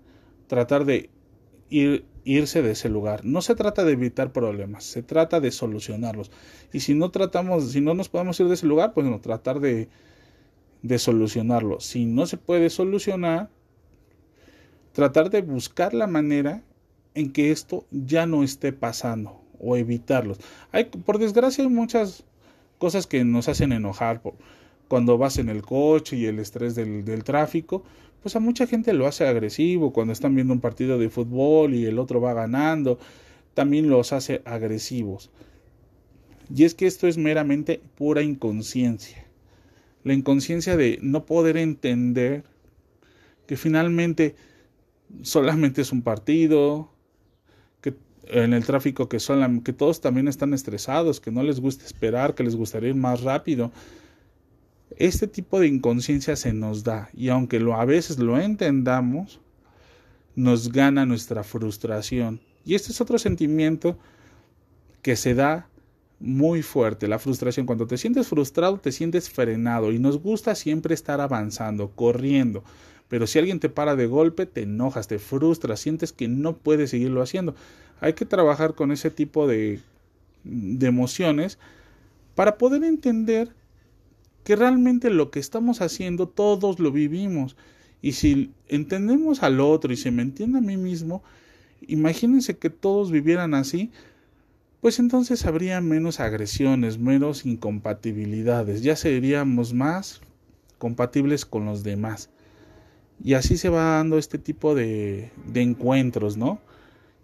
tratar 0.47 0.85
de 0.85 1.09
ir, 1.69 2.05
irse 2.23 2.61
de 2.61 2.71
ese 2.71 2.89
lugar. 2.89 3.25
No 3.25 3.41
se 3.41 3.55
trata 3.55 3.83
de 3.83 3.93
evitar 3.93 4.31
problemas, 4.31 4.83
se 4.83 5.03
trata 5.03 5.39
de 5.39 5.51
solucionarlos. 5.51 6.31
Y 6.71 6.81
si 6.81 6.93
no 6.93 7.11
tratamos, 7.11 7.71
si 7.71 7.81
no 7.81 7.93
nos 7.93 8.09
podemos 8.09 8.39
ir 8.39 8.47
de 8.47 8.53
ese 8.53 8.67
lugar, 8.67 8.93
pues 8.93 9.07
no, 9.07 9.19
tratar 9.19 9.59
de, 9.59 9.89
de 10.81 10.99
solucionarlo. 10.99 11.79
Si 11.79 12.05
no 12.05 12.25
se 12.25 12.37
puede 12.37 12.69
solucionar, 12.69 13.49
tratar 14.93 15.29
de 15.29 15.41
buscar 15.41 15.93
la 15.93 16.07
manera 16.07 16.63
en 17.15 17.31
que 17.31 17.51
esto 17.51 17.85
ya 17.91 18.25
no 18.25 18.43
esté 18.43 18.71
pasando 18.71 19.48
o 19.59 19.75
evitarlos. 19.77 20.39
Hay, 20.71 20.85
por 20.85 21.19
desgracia 21.19 21.63
hay 21.63 21.69
muchas 21.69 22.23
cosas 22.77 23.07
que 23.07 23.23
nos 23.23 23.47
hacen 23.47 23.71
enojar. 23.71 24.21
cuando 24.87 25.17
vas 25.17 25.37
en 25.37 25.49
el 25.49 25.61
coche 25.61 26.17
y 26.17 26.25
el 26.25 26.39
estrés 26.39 26.73
del, 26.75 27.05
del 27.05 27.23
tráfico, 27.23 27.83
pues 28.23 28.35
a 28.35 28.39
mucha 28.39 28.65
gente 28.67 28.93
lo 28.93 29.07
hace 29.07 29.27
agresivo. 29.27 29.93
Cuando 29.93 30.13
están 30.13 30.35
viendo 30.35 30.53
un 30.53 30.61
partido 30.61 30.97
de 30.97 31.09
fútbol 31.09 31.73
y 31.73 31.85
el 31.85 31.99
otro 31.99 32.21
va 32.21 32.33
ganando, 32.33 32.97
también 33.53 33.89
los 33.89 34.13
hace 34.13 34.41
agresivos. 34.45 35.29
Y 36.53 36.63
es 36.63 36.73
que 36.73 36.87
esto 36.87 37.07
es 37.07 37.17
meramente 37.17 37.81
pura 37.95 38.23
inconsciencia. 38.23 39.25
La 40.03 40.13
inconsciencia 40.13 40.77
de 40.77 40.97
no 41.01 41.25
poder 41.25 41.57
entender 41.57 42.43
que 43.45 43.57
finalmente 43.57 44.35
solamente 45.21 45.81
es 45.81 45.91
un 45.91 46.01
partido, 46.01 46.91
en 48.29 48.53
el 48.53 48.63
tráfico 48.65 49.09
que, 49.09 49.19
son, 49.19 49.61
que 49.61 49.73
todos 49.73 50.01
también 50.01 50.27
están 50.27 50.53
estresados, 50.53 51.19
que 51.19 51.31
no 51.31 51.43
les 51.43 51.59
gusta 51.59 51.85
esperar, 51.85 52.35
que 52.35 52.43
les 52.43 52.55
gustaría 52.55 52.89
ir 52.89 52.95
más 52.95 53.21
rápido. 53.21 53.71
Este 54.97 55.27
tipo 55.27 55.59
de 55.59 55.67
inconsciencia 55.67 56.35
se 56.35 56.53
nos 56.53 56.83
da 56.83 57.09
y 57.13 57.29
aunque 57.29 57.57
a 57.57 57.85
veces 57.85 58.19
lo 58.19 58.39
entendamos, 58.39 59.39
nos 60.35 60.71
gana 60.71 61.05
nuestra 61.05 61.43
frustración. 61.43 62.39
Y 62.65 62.75
este 62.75 62.91
es 62.91 63.01
otro 63.01 63.17
sentimiento 63.17 63.97
que 65.01 65.15
se 65.15 65.33
da 65.33 65.67
muy 66.19 66.61
fuerte, 66.61 67.07
la 67.07 67.19
frustración. 67.19 67.65
Cuando 67.65 67.87
te 67.87 67.97
sientes 67.97 68.27
frustrado, 68.27 68.77
te 68.77 68.91
sientes 68.91 69.29
frenado 69.29 69.91
y 69.91 69.99
nos 69.99 70.21
gusta 70.21 70.53
siempre 70.55 70.93
estar 70.93 71.21
avanzando, 71.21 71.91
corriendo. 71.91 72.63
Pero 73.07 73.25
si 73.25 73.39
alguien 73.39 73.59
te 73.59 73.69
para 73.69 73.95
de 73.95 74.05
golpe, 74.05 74.45
te 74.45 74.61
enojas, 74.61 75.07
te 75.07 75.17
frustras, 75.17 75.79
sientes 75.79 76.13
que 76.13 76.27
no 76.27 76.57
puedes 76.57 76.91
seguirlo 76.91 77.21
haciendo. 77.21 77.55
Hay 78.01 78.13
que 78.13 78.25
trabajar 78.25 78.75
con 78.75 78.91
ese 78.91 79.09
tipo 79.11 79.47
de, 79.47 79.79
de 80.43 80.87
emociones 80.87 81.57
para 82.35 82.57
poder 82.57 82.83
entender 82.83 83.53
que 84.43 84.55
realmente 84.55 85.09
lo 85.09 85.31
que 85.31 85.39
estamos 85.39 85.81
haciendo 85.81 86.27
todos 86.27 86.79
lo 86.79 86.91
vivimos. 86.91 87.55
Y 88.01 88.13
si 88.13 88.51
entendemos 88.67 89.43
al 89.43 89.59
otro 89.59 89.91
y 89.91 89.97
se 89.97 90.11
me 90.11 90.21
entiende 90.21 90.59
a 90.59 90.61
mí 90.61 90.77
mismo, 90.77 91.21
imagínense 91.87 92.57
que 92.57 92.69
todos 92.69 93.11
vivieran 93.11 93.53
así, 93.53 93.91
pues 94.81 94.99
entonces 94.99 95.45
habría 95.45 95.81
menos 95.81 96.19
agresiones, 96.19 96.97
menos 96.97 97.45
incompatibilidades, 97.45 98.81
ya 98.81 98.95
seríamos 98.95 99.73
más 99.73 100.21
compatibles 100.77 101.45
con 101.45 101.65
los 101.65 101.83
demás. 101.83 102.29
Y 103.21 103.33
así 103.33 103.57
se 103.57 103.67
va 103.67 103.97
dando 103.97 104.17
este 104.17 104.37
tipo 104.37 104.75
de, 104.75 105.31
de 105.45 105.61
encuentros, 105.61 106.37
¿no? 106.37 106.61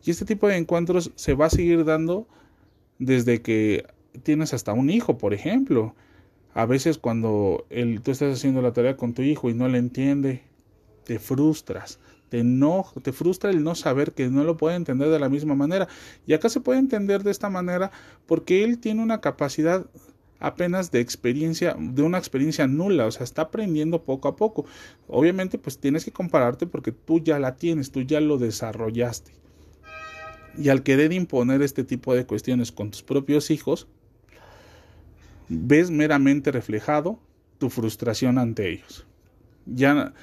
Y 0.06 0.12
este 0.12 0.26
tipo 0.26 0.48
de 0.48 0.58
encuentros 0.58 1.12
se 1.16 1.34
va 1.34 1.48
a 1.48 1.50
seguir 1.50 1.84
dando 1.84 2.28
desde 3.00 3.42
que 3.42 3.88
tienes 4.22 4.54
hasta 4.54 4.72
un 4.72 4.92
hijo, 4.92 5.18
por 5.18 5.34
ejemplo. 5.34 5.96
A 6.54 6.68
veces 6.68 7.00
cuando 7.00 7.66
tú 8.04 8.12
estás 8.12 8.38
haciendo 8.38 8.62
la 8.62 8.72
tarea 8.72 8.96
con 8.96 9.14
tu 9.14 9.24
hijo 9.24 9.50
y 9.50 9.56
no 9.56 9.68
le 9.68 9.80
entiende, 9.80 10.44
te 11.06 11.18
frustras, 11.18 12.00
te 12.30 12.40
enoja, 12.40 13.02
te 13.02 13.12
frustra 13.12 13.50
el 13.50 13.64
no 13.64 13.74
saber 13.74 14.14
que 14.14 14.30
no 14.30 14.44
lo 14.44 14.58
puede 14.58 14.76
entender 14.76 15.10
de 15.10 15.20
la 15.20 15.28
misma 15.28 15.56
manera. 15.56 15.88
Y 16.28 16.34
acá 16.34 16.50
se 16.50 16.62
puede 16.62 16.78
entender 16.78 17.24
de 17.24 17.32
esta 17.32 17.50
manera 17.50 17.92
porque 18.28 18.64
él 18.64 18.78
tiene 18.78 19.02
una 19.02 19.22
capacidad 19.22 19.88
apenas 20.40 20.92
de 20.92 21.00
experiencia, 21.00 21.76
de 21.80 22.04
una 22.04 22.20
experiencia 22.20 22.68
nula, 22.68 23.08
o 23.08 23.12
sea, 23.12 23.24
está 23.24 23.44
aprendiendo 23.44 24.04
poco 24.04 24.28
a 24.28 24.36
poco. 24.36 24.66
Obviamente, 25.08 25.58
pues 25.58 25.80
tienes 25.80 26.06
que 26.06 26.12
compararte 26.12 26.68
porque 26.68 26.92
tú 26.92 27.20
ya 27.20 27.40
la 27.40 27.56
tienes, 27.56 27.92
tú 27.92 28.04
ya 28.04 28.22
lo 28.22 28.38
desarrollaste. 28.38 29.45
Y 30.58 30.70
al 30.70 30.84
querer 30.84 31.12
imponer 31.14 31.62
este 31.62 31.84
tipo 31.84 32.16
de 32.16 32.26
cuestiones 32.26 32.72
con 32.72 32.92
tus 32.92 33.04
propios 33.04 33.52
hijos, 33.52 33.88
ves 35.50 35.92
meramente 35.92 36.52
reflejado 36.52 37.20
tu 37.58 37.70
frustración 37.70 38.38
ante 38.38 38.72
ellos. 38.72 39.06
Ya 39.66 40.14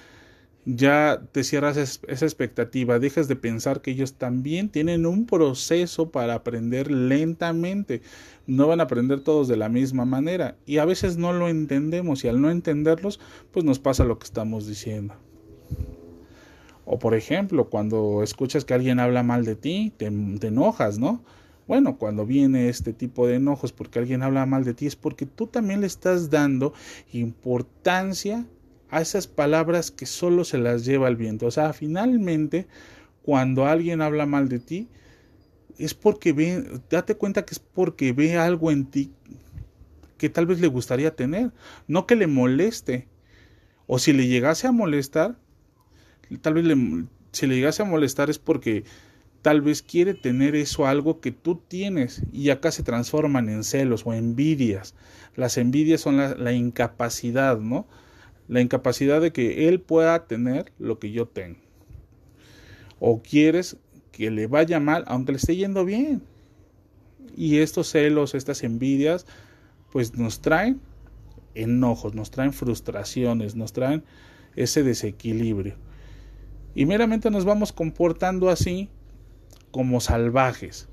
ya 0.65 1.23
te 1.33 1.43
cierras 1.43 1.77
esa 1.77 2.25
expectativa, 2.25 3.01
dejas 3.01 3.27
de 3.27 3.35
pensar 3.35 3.83
que 3.83 3.91
ellos 3.91 4.15
también 4.15 4.69
tienen 4.69 5.07
un 5.07 5.27
proceso 5.27 6.11
para 6.11 6.35
aprender 6.35 6.91
lentamente, 6.91 8.03
no 8.47 8.69
van 8.69 8.81
a 8.81 8.85
aprender 8.85 9.21
todos 9.21 9.49
de 9.49 9.57
la 9.57 9.69
misma 9.69 10.05
manera 10.05 10.57
y 10.65 10.79
a 10.79 10.85
veces 10.85 11.17
no 11.17 11.33
lo 11.33 11.49
entendemos 11.49 12.25
y 12.25 12.29
al 12.29 12.41
no 12.41 12.51
entenderlos 12.51 13.19
pues 13.51 13.65
nos 13.65 13.81
pasa 13.81 14.05
lo 14.05 14.19
que 14.19 14.27
estamos 14.27 14.67
diciendo. 14.67 15.15
O 16.93 16.99
por 16.99 17.15
ejemplo, 17.15 17.71
cuando 17.71 18.23
escuchas 18.23 18.67
que 18.67 18.75
alguien 18.75 19.01
habla 19.01 19.23
mal 19.23 19.47
de 19.47 19.57
ti, 19.57 19.95
te, 19.97 20.09
enojas, 20.09 20.99
¿no? 20.99 21.25
Bueno, 21.67 21.97
cuando 21.97 22.27
viene 22.27 22.69
este 22.69 22.93
tipo 22.93 23.27
de 23.27 23.37
enojos 23.37 23.73
porque 23.73 23.99
alguien 23.99 24.23
habla 24.23 24.45
mal 24.45 24.63
de 24.63 24.75
ti 24.75 24.89
es 24.89 24.95
porque 24.95 25.25
tú 25.25 25.47
también 25.47 25.81
le 25.81 25.87
estás 25.87 26.29
dando 26.29 26.75
importancia 27.15 28.45
a 28.91 29.01
esas 29.01 29.27
palabras 29.27 29.91
que 29.91 30.05
solo 30.05 30.45
se 30.45 30.59
las 30.59 30.85
lleva 30.85 31.09
el 31.09 31.17
viento. 31.17 31.47
O 31.47 31.51
sea, 31.51 31.73
finalmente, 31.73 32.67
cuando 33.23 33.65
alguien 33.65 34.03
habla 34.03 34.27
mal 34.27 34.51
de 34.51 34.59
ti, 34.59 34.91
es 35.79 35.95
porque 35.95 36.35
ve, 36.35 36.79
date 36.91 37.15
cuenta 37.15 37.47
que 37.47 37.55
es 37.55 37.59
porque 37.59 38.13
ve 38.13 38.37
algo 38.37 38.71
en 38.71 38.85
ti 38.85 39.11
que 40.19 40.29
tal 40.29 40.45
vez 40.45 40.61
le 40.61 40.67
gustaría 40.67 41.17
tener, 41.17 41.53
no 41.89 42.07
que 42.07 42.17
le 42.17 42.27
moleste. 42.27 43.09
O 43.87 43.99
si 43.99 44.13
le 44.13 44.27
llegase 44.27 44.67
a 44.67 44.73
molestar, 44.73 45.39
tal 46.39 46.55
vez 46.55 46.65
le, 46.65 47.07
si 47.33 47.47
le 47.47 47.57
llegase 47.57 47.83
a 47.83 47.87
molestar 47.87 48.31
es 48.31 48.39
porque 48.39 48.85
tal 49.43 49.61
vez 49.61 49.83
quiere 49.83 50.15
tener 50.15 50.55
eso 50.55 50.87
algo 50.87 51.21
que 51.21 51.33
tú 51.33 51.61
tienes 51.69 52.23
y 52.33 52.51
acá 52.51 52.71
se 52.71 52.83
transforman 52.83 53.49
en 53.49 53.65
celos 53.65 54.03
o 54.07 54.13
envidias. 54.13 54.95
Las 55.37 55.59
envidias 55.59 56.01
son 56.01 56.17
la, 56.17 56.35
la 56.35 56.53
incapacidad, 56.53 57.59
¿no? 57.59 57.87
la 58.49 58.61
incapacidad 58.61 59.21
de 59.21 59.33
que 59.33 59.69
él 59.69 59.81
pueda 59.81 60.27
tener 60.27 60.73
lo 60.79 60.99
que 60.99 61.11
yo 61.11 61.27
tengo. 61.27 61.59
O 63.01 63.23
quieres 63.23 63.79
que 64.13 64.31
le 64.31 64.47
vaya 64.47 64.79
mal 64.79 65.05
aunque 65.07 65.33
le 65.33 65.39
esté 65.39 65.57
yendo 65.57 65.85
bien. 65.85 66.23
Y 67.35 67.59
estos 67.59 67.91
celos, 67.91 68.35
estas 68.35 68.63
envidias, 68.63 69.27
pues 69.91 70.17
nos 70.19 70.41
traen 70.41 70.81
enojos, 71.55 72.15
nos 72.15 72.31
traen 72.31 72.53
frustraciones, 72.53 73.57
nos 73.57 73.73
traen 73.73 74.05
ese 74.55 74.83
desequilibrio. 74.83 75.77
Y 76.75 76.87
meramente 76.87 77.31
nos 77.31 77.45
vamos 77.45 77.73
comportando 77.73 78.49
así 78.49 78.89
como 79.71 80.01
salvajes. 80.01 80.89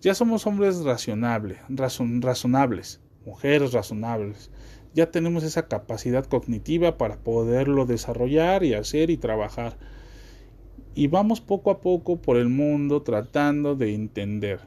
Ya 0.00 0.14
somos 0.14 0.46
hombres 0.46 0.84
razonables, 0.84 1.58
razonables, 1.68 3.00
mujeres 3.24 3.72
razonables. 3.72 4.50
Ya 4.94 5.10
tenemos 5.10 5.42
esa 5.42 5.68
capacidad 5.68 6.24
cognitiva 6.24 6.96
para 6.98 7.18
poderlo 7.18 7.86
desarrollar 7.86 8.64
y 8.64 8.74
hacer 8.74 9.10
y 9.10 9.16
trabajar. 9.16 9.76
Y 10.94 11.08
vamos 11.08 11.40
poco 11.40 11.70
a 11.70 11.80
poco 11.80 12.16
por 12.20 12.36
el 12.36 12.48
mundo 12.48 13.02
tratando 13.02 13.74
de 13.74 13.94
entender. 13.94 14.60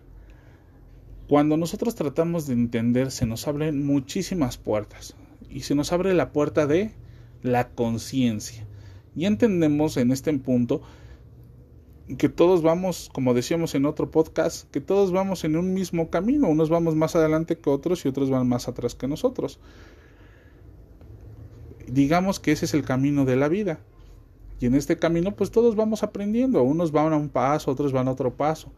Cuando 1.28 1.58
nosotros 1.58 1.96
tratamos 1.96 2.48
de 2.48 2.54
entender 2.54 3.12
se 3.12 3.26
nos 3.26 3.48
abren 3.48 3.86
muchísimas 3.86 4.58
puertas. 4.58 5.16
Y 5.50 5.62
se 5.62 5.76
nos 5.76 5.92
abre 5.92 6.14
la 6.14 6.32
puerta 6.32 6.68
de 6.68 6.92
la 7.42 7.70
conciencia. 7.70 8.66
Y 9.20 9.26
entendemos 9.26 9.98
en 9.98 10.12
este 10.12 10.32
punto 10.38 10.82
que 12.18 12.30
todos 12.30 12.62
vamos, 12.62 13.10
como 13.12 13.34
decíamos 13.34 13.76
en 13.76 13.86
otro 13.86 14.10
podcast, 14.12 14.72
que 14.72 14.80
todos 14.80 15.12
vamos 15.12 15.44
en 15.44 15.58
un 15.58 15.74
mismo 15.74 16.10
camino, 16.10 16.48
unos 16.48 16.70
vamos 16.70 16.96
más 16.96 17.18
adelante 17.18 17.58
que 17.58 17.70
otros 17.70 18.06
y 18.06 18.08
otros 18.08 18.30
van 18.30 18.48
más 18.48 18.70
atrás 18.70 18.96
que 18.96 19.10
nosotros. 19.10 19.60
Digamos 21.86 22.40
que 22.40 22.54
ese 22.54 22.64
es 22.64 22.74
el 22.74 22.86
camino 22.86 23.26
de 23.26 23.36
la 23.36 23.50
vida. 23.50 23.82
Y 24.62 24.68
en 24.68 24.76
este 24.76 24.98
camino 24.98 25.36
pues 25.36 25.52
todos 25.52 25.76
vamos 25.76 26.02
aprendiendo, 26.02 26.64
unos 26.64 26.94
van 26.94 27.12
a 27.12 27.18
un 27.18 27.28
paso, 27.28 27.72
otros 27.72 27.92
van 27.92 28.08
a 28.08 28.12
otro 28.12 28.38
paso. 28.38 28.72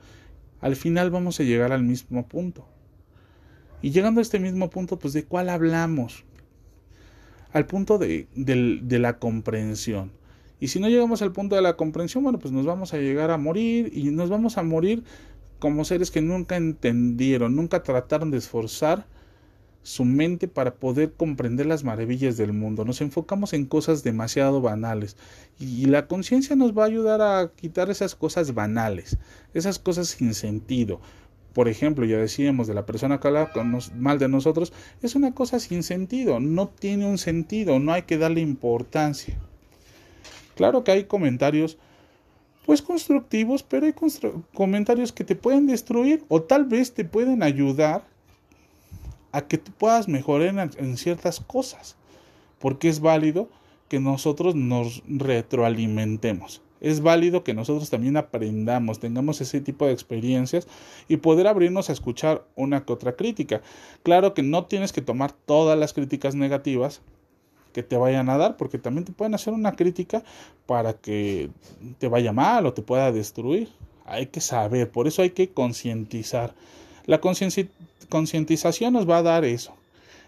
Al 0.60 0.76
final 0.76 1.12
vamos 1.12 1.40
a 1.40 1.44
llegar 1.44 1.72
al 1.72 1.84
mismo 1.84 2.28
punto. 2.28 2.66
Y 3.84 3.92
llegando 3.92 4.22
a 4.22 4.24
este 4.24 4.40
mismo 4.40 4.72
punto, 4.72 4.98
pues 4.98 5.14
de 5.14 5.24
cuál 5.24 5.50
hablamos? 5.50 6.26
Al 7.54 7.68
punto 7.68 8.00
de, 8.00 8.28
de 8.34 8.98
la 8.98 9.20
comprensión. 9.20 10.20
Y 10.62 10.68
si 10.68 10.80
no 10.80 10.88
llegamos 10.88 11.24
al 11.24 11.32
punto 11.32 11.56
de 11.56 11.64
la 11.64 11.76
comprensión, 11.76 12.24
bueno, 12.24 12.38
pues 12.38 12.54
nos 12.54 12.68
vamos 12.68 12.94
a 12.94 12.98
llegar 12.98 13.32
a 13.32 13.38
morir 13.38 13.92
y 13.94 14.12
nos 14.12 14.30
vamos 14.30 14.60
a 14.60 14.64
morir 14.64 15.04
como 15.58 15.84
seres 15.86 16.12
que 16.12 16.22
nunca 16.22 16.56
entendieron, 16.56 17.56
nunca 17.56 17.82
trataron 17.82 18.30
de 18.30 18.38
esforzar 18.38 19.08
su 19.82 20.06
mente 20.06 20.48
para 20.48 20.76
poder 20.76 21.14
comprender 21.14 21.66
las 21.66 21.84
maravillas 21.84 22.38
del 22.38 22.54
mundo. 22.54 22.86
Nos 22.86 23.02
enfocamos 23.02 23.54
en 23.54 23.66
cosas 23.66 24.04
demasiado 24.04 24.62
banales 24.62 25.18
y 25.60 25.86
la 25.86 26.08
conciencia 26.08 26.56
nos 26.56 26.78
va 26.78 26.84
a 26.84 26.88
ayudar 26.88 27.22
a 27.22 27.52
quitar 27.56 27.90
esas 27.90 28.14
cosas 28.14 28.54
banales, 28.54 29.18
esas 29.56 29.80
cosas 29.80 30.10
sin 30.10 30.36
sentido. 30.36 31.02
Por 31.54 31.70
ejemplo, 31.70 32.06
ya 32.06 32.18
decíamos 32.18 32.68
de 32.68 32.76
la 32.76 32.86
persona 32.86 33.20
que 33.20 33.28
habla 33.28 33.52
mal 33.96 34.20
de 34.20 34.28
nosotros, 34.28 34.74
es 35.02 35.16
una 35.16 35.34
cosa 35.34 35.60
sin 35.60 35.82
sentido, 35.82 36.40
no 36.40 36.70
tiene 36.70 37.08
un 37.08 37.18
sentido, 37.18 37.80
no 37.80 37.94
hay 37.94 38.04
que 38.04 38.20
darle 38.20 38.42
importancia. 38.42 39.40
Claro 40.62 40.84
que 40.84 40.92
hay 40.92 41.06
comentarios 41.06 41.80
pues 42.68 42.84
constructivos, 42.84 43.64
pero 43.64 43.88
hay 43.88 43.96
comentarios 44.54 45.12
que 45.12 45.24
te 45.24 45.36
pueden 45.36 45.66
destruir 45.66 46.24
o 46.28 46.44
tal 46.44 46.66
vez 46.66 46.94
te 46.94 47.04
pueden 47.04 47.42
ayudar 47.42 48.04
a 49.32 49.42
que 49.42 49.58
tú 49.58 49.72
puedas 49.72 50.08
mejorar 50.08 50.72
en, 50.78 50.98
ciertas 50.98 51.40
cosas, 51.40 51.96
porque 52.60 52.90
es 52.90 53.00
válido 53.00 53.50
que 53.90 54.00
nosotros 54.00 54.54
nos 54.54 55.02
retroalimentemos. 55.08 56.62
Es 56.80 57.02
válido 57.02 57.44
que 57.44 57.56
nosotros 57.56 57.90
también 57.90 58.16
aprendamos, 58.16 59.00
tengamos 59.00 59.42
ese 59.42 59.62
tipo 59.62 59.88
de 59.88 59.94
experiencias 59.94 60.68
y 61.08 61.18
poder 61.18 61.48
abrirnos 61.48 61.90
a 61.90 61.94
escuchar 61.94 62.46
una 62.56 62.86
que 62.86 62.94
otra 62.94 63.14
crítica. 63.16 63.64
Claro 64.04 64.36
que 64.36 64.44
no 64.44 64.66
tienes 64.66 64.94
que 64.94 65.02
tomar 65.02 65.32
todas 65.32 65.80
las 65.80 65.94
críticas 65.94 66.36
negativas, 66.36 67.02
que 67.72 67.84
te 67.84 67.98
vayan 67.98 68.30
a 68.30 68.38
dar, 68.38 68.58
porque 68.58 68.78
también 68.78 69.06
te 69.06 69.12
pueden 69.12 69.34
hacer 69.34 69.54
una 69.54 69.76
crítica 69.76 70.24
para 70.66 70.94
que 70.94 71.50
te 72.00 72.08
vaya 72.08 72.32
mal 72.32 72.66
o 72.66 72.74
te 72.74 72.82
pueda 72.82 73.12
destruir. 73.12 73.70
Hay 74.06 74.28
que 74.28 74.42
saber, 74.42 74.92
por 74.92 75.08
eso 75.08 75.22
hay 75.22 75.32
que 75.32 75.50
concientizar. 75.50 76.54
La 77.06 77.20
concientización 77.22 78.94
nos 78.94 79.10
va 79.10 79.18
a 79.18 79.24
dar 79.24 79.46
eso, 79.46 79.74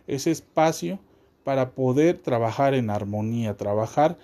ese 0.07 0.31
espacio 0.31 0.99
para 1.43 1.71
poder 1.71 2.17
trabajar 2.17 2.73
en 2.73 2.89
armonía, 2.89 3.57
trabajar 3.57 4.17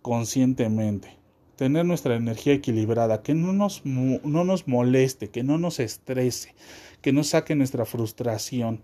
conscientemente, 0.00 1.16
tener 1.56 1.84
nuestra 1.84 2.16
energía 2.16 2.54
equilibrada, 2.54 3.22
que 3.22 3.34
no 3.34 3.52
nos, 3.52 3.84
no 3.84 4.44
nos 4.44 4.66
moleste, 4.66 5.28
que 5.28 5.42
no 5.42 5.58
nos 5.58 5.78
estrese, 5.78 6.54
que 7.02 7.12
no 7.12 7.24
saque 7.24 7.54
nuestra 7.54 7.84
frustración. 7.84 8.80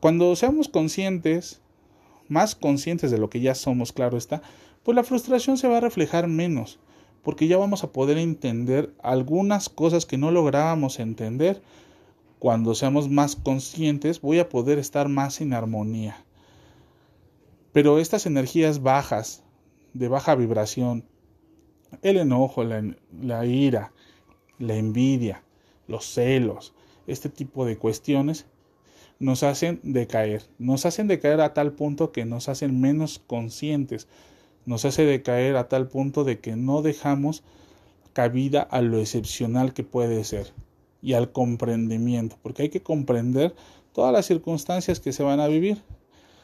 Cuando 0.00 0.36
seamos 0.36 0.68
conscientes 0.68 1.62
más 2.28 2.54
conscientes 2.54 3.10
de 3.10 3.18
lo 3.18 3.30
que 3.30 3.40
ya 3.40 3.54
somos, 3.54 3.92
claro 3.92 4.16
está, 4.16 4.42
pues 4.82 4.94
la 4.94 5.04
frustración 5.04 5.56
se 5.56 5.68
va 5.68 5.78
a 5.78 5.80
reflejar 5.80 6.28
menos, 6.28 6.78
porque 7.22 7.48
ya 7.48 7.56
vamos 7.56 7.84
a 7.84 7.92
poder 7.92 8.18
entender 8.18 8.94
algunas 9.02 9.68
cosas 9.68 10.06
que 10.06 10.18
no 10.18 10.30
lográbamos 10.30 11.00
entender. 11.00 11.62
Cuando 12.38 12.74
seamos 12.74 13.08
más 13.08 13.36
conscientes, 13.36 14.20
voy 14.20 14.38
a 14.38 14.50
poder 14.50 14.78
estar 14.78 15.08
más 15.08 15.40
en 15.40 15.54
armonía. 15.54 16.22
Pero 17.72 17.98
estas 17.98 18.26
energías 18.26 18.82
bajas, 18.82 19.42
de 19.94 20.08
baja 20.08 20.34
vibración, 20.34 21.04
el 22.02 22.18
enojo, 22.18 22.62
la, 22.64 23.46
ira, 23.46 23.92
la 24.58 24.76
envidia, 24.76 25.42
los 25.86 26.04
celos, 26.04 26.74
este 27.06 27.28
tipo 27.28 27.64
de 27.64 27.78
cuestiones, 27.78 28.46
nos 29.18 29.42
hacen 29.42 29.80
decaer, 29.82 30.42
nos 30.58 30.86
hacen 30.86 31.08
decaer 31.08 31.40
a 31.40 31.54
tal 31.54 31.72
punto 31.72 32.12
que 32.12 32.24
nos 32.24 32.48
hacen 32.48 32.80
menos 32.80 33.20
conscientes, 33.26 34.08
nos 34.66 34.84
hace 34.84 35.04
decaer 35.04 35.56
a 35.56 35.68
tal 35.68 35.88
punto 35.88 36.24
de 36.24 36.40
que 36.40 36.56
no 36.56 36.82
dejamos 36.82 37.42
cabida 38.12 38.62
a 38.62 38.80
lo 38.80 38.98
excepcional 38.98 39.74
que 39.74 39.84
puede 39.84 40.24
ser 40.24 40.52
y 41.02 41.12
al 41.12 41.32
comprendimiento, 41.32 42.38
porque 42.42 42.62
hay 42.62 42.68
que 42.70 42.82
comprender 42.82 43.54
todas 43.92 44.12
las 44.12 44.26
circunstancias 44.26 45.00
que 45.00 45.12
se 45.12 45.22
van 45.22 45.40
a 45.40 45.48
vivir. 45.48 45.82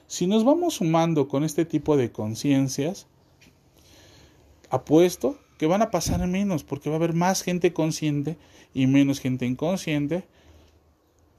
Si 0.06 0.26
nos 0.26 0.44
vamos 0.44 0.74
sumando 0.74 1.28
con 1.28 1.44
este 1.44 1.64
tipo 1.64 1.96
de 1.96 2.12
conciencias, 2.12 3.06
apuesto 4.68 5.38
que 5.58 5.66
van 5.66 5.82
a 5.82 5.90
pasar 5.90 6.26
menos, 6.26 6.64
porque 6.64 6.90
va 6.90 6.96
a 6.96 6.98
haber 6.98 7.14
más 7.14 7.42
gente 7.42 7.72
consciente 7.72 8.36
y 8.74 8.86
menos 8.86 9.20
gente 9.20 9.46
inconsciente, 9.46 10.24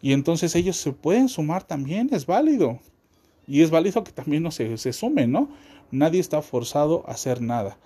y 0.01 0.13
entonces 0.13 0.55
ellos 0.55 0.77
se 0.77 0.91
pueden 0.91 1.29
sumar 1.29 1.63
también, 1.63 2.09
es 2.11 2.25
válido. 2.25 2.79
Y 3.47 3.61
es 3.61 3.69
válido 3.69 4.03
que 4.03 4.11
también 4.11 4.43
no 4.43 4.51
se, 4.51 4.77
se 4.77 4.93
sumen, 4.93 5.31
¿no? 5.31 5.49
Nadie 5.91 6.19
está 6.19 6.41
forzado 6.41 7.03
a 7.07 7.11
hacer 7.11 7.41
nada. 7.41 7.77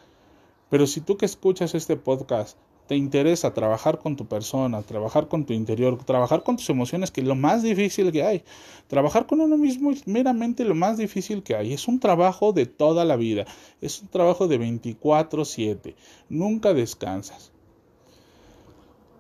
Pero 0.69 0.88
si 0.88 1.01
tú 1.01 1.17
que 1.17 1.25
escuchas 1.25 1.75
este 1.75 1.95
podcast 1.95 2.58
te 2.88 2.95
interesa 2.95 3.54
trabajar 3.54 3.97
con 3.97 4.15
tu 4.15 4.28
persona, 4.28 4.84
trabajar 4.84 5.28
con 5.28 5.45
tu 5.45 5.54
interior, 5.54 5.97
trabajar 6.04 6.43
con 6.43 6.58
tus 6.58 6.69
emociones, 6.69 7.10
que 7.10 7.21
es 7.21 7.28
lo 7.28 7.36
más 7.36 7.63
difícil 7.63 8.12
que 8.12 8.23
hay. 8.23 8.43
Trabajar 8.88 9.25
con 9.25 9.41
uno 9.41 9.58
mismo 9.58 9.91
es 9.91 10.08
meramente 10.08 10.63
lo 10.63 10.75
más 10.75 10.97
difícil 10.97 11.41
que 11.41 11.56
hay. 11.56 11.73
Es 11.73 11.88
un 11.88 11.99
trabajo 11.99 12.54
de 12.54 12.67
toda 12.67 13.04
la 13.04 13.15
vida. 13.15 13.45
Es 13.82 14.01
un 14.01 14.10
trabajo 14.10 14.47
de 14.47 14.60
24/7. 14.60 15.95
Nunca 16.30 16.73
descansas 16.73 17.51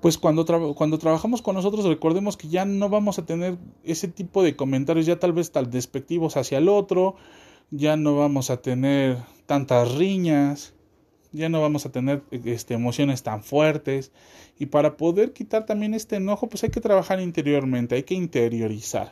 pues 0.05 0.19
cuando, 0.19 0.45
cuando 0.75 0.99
trabajamos 0.99 1.41
con 1.41 1.55
nosotros 1.55 1.83
recordemos 1.83 2.37
que 2.37 2.47
ya 2.47 2.63
no 2.63 2.89
vamos 2.89 3.17
a 3.17 3.25
tener 3.25 3.57
ese 3.83 4.07
tipo 4.07 4.43
de 4.43 4.55
comentarios 4.55 5.07
ya 5.07 5.17
tal 5.17 5.33
vez 5.33 5.51
tal 5.51 5.71
despectivos 5.71 6.37
hacia 6.37 6.59
el 6.59 6.69
otro, 6.69 7.15
ya 7.71 7.97
no 7.97 8.15
vamos 8.15 8.51
a 8.51 8.57
tener 8.57 9.17
tantas 9.47 9.95
riñas, 9.95 10.75
ya 11.31 11.49
no 11.49 11.59
vamos 11.59 11.87
a 11.87 11.91
tener 11.91 12.21
este, 12.29 12.75
emociones 12.75 13.23
tan 13.23 13.41
fuertes 13.41 14.11
y 14.59 14.67
para 14.67 14.95
poder 14.95 15.33
quitar 15.33 15.65
también 15.65 15.95
este 15.95 16.17
enojo 16.17 16.49
pues 16.49 16.63
hay 16.63 16.69
que 16.69 16.81
trabajar 16.81 17.19
interiormente, 17.19 17.95
hay 17.95 18.03
que 18.03 18.13
interiorizar 18.13 19.11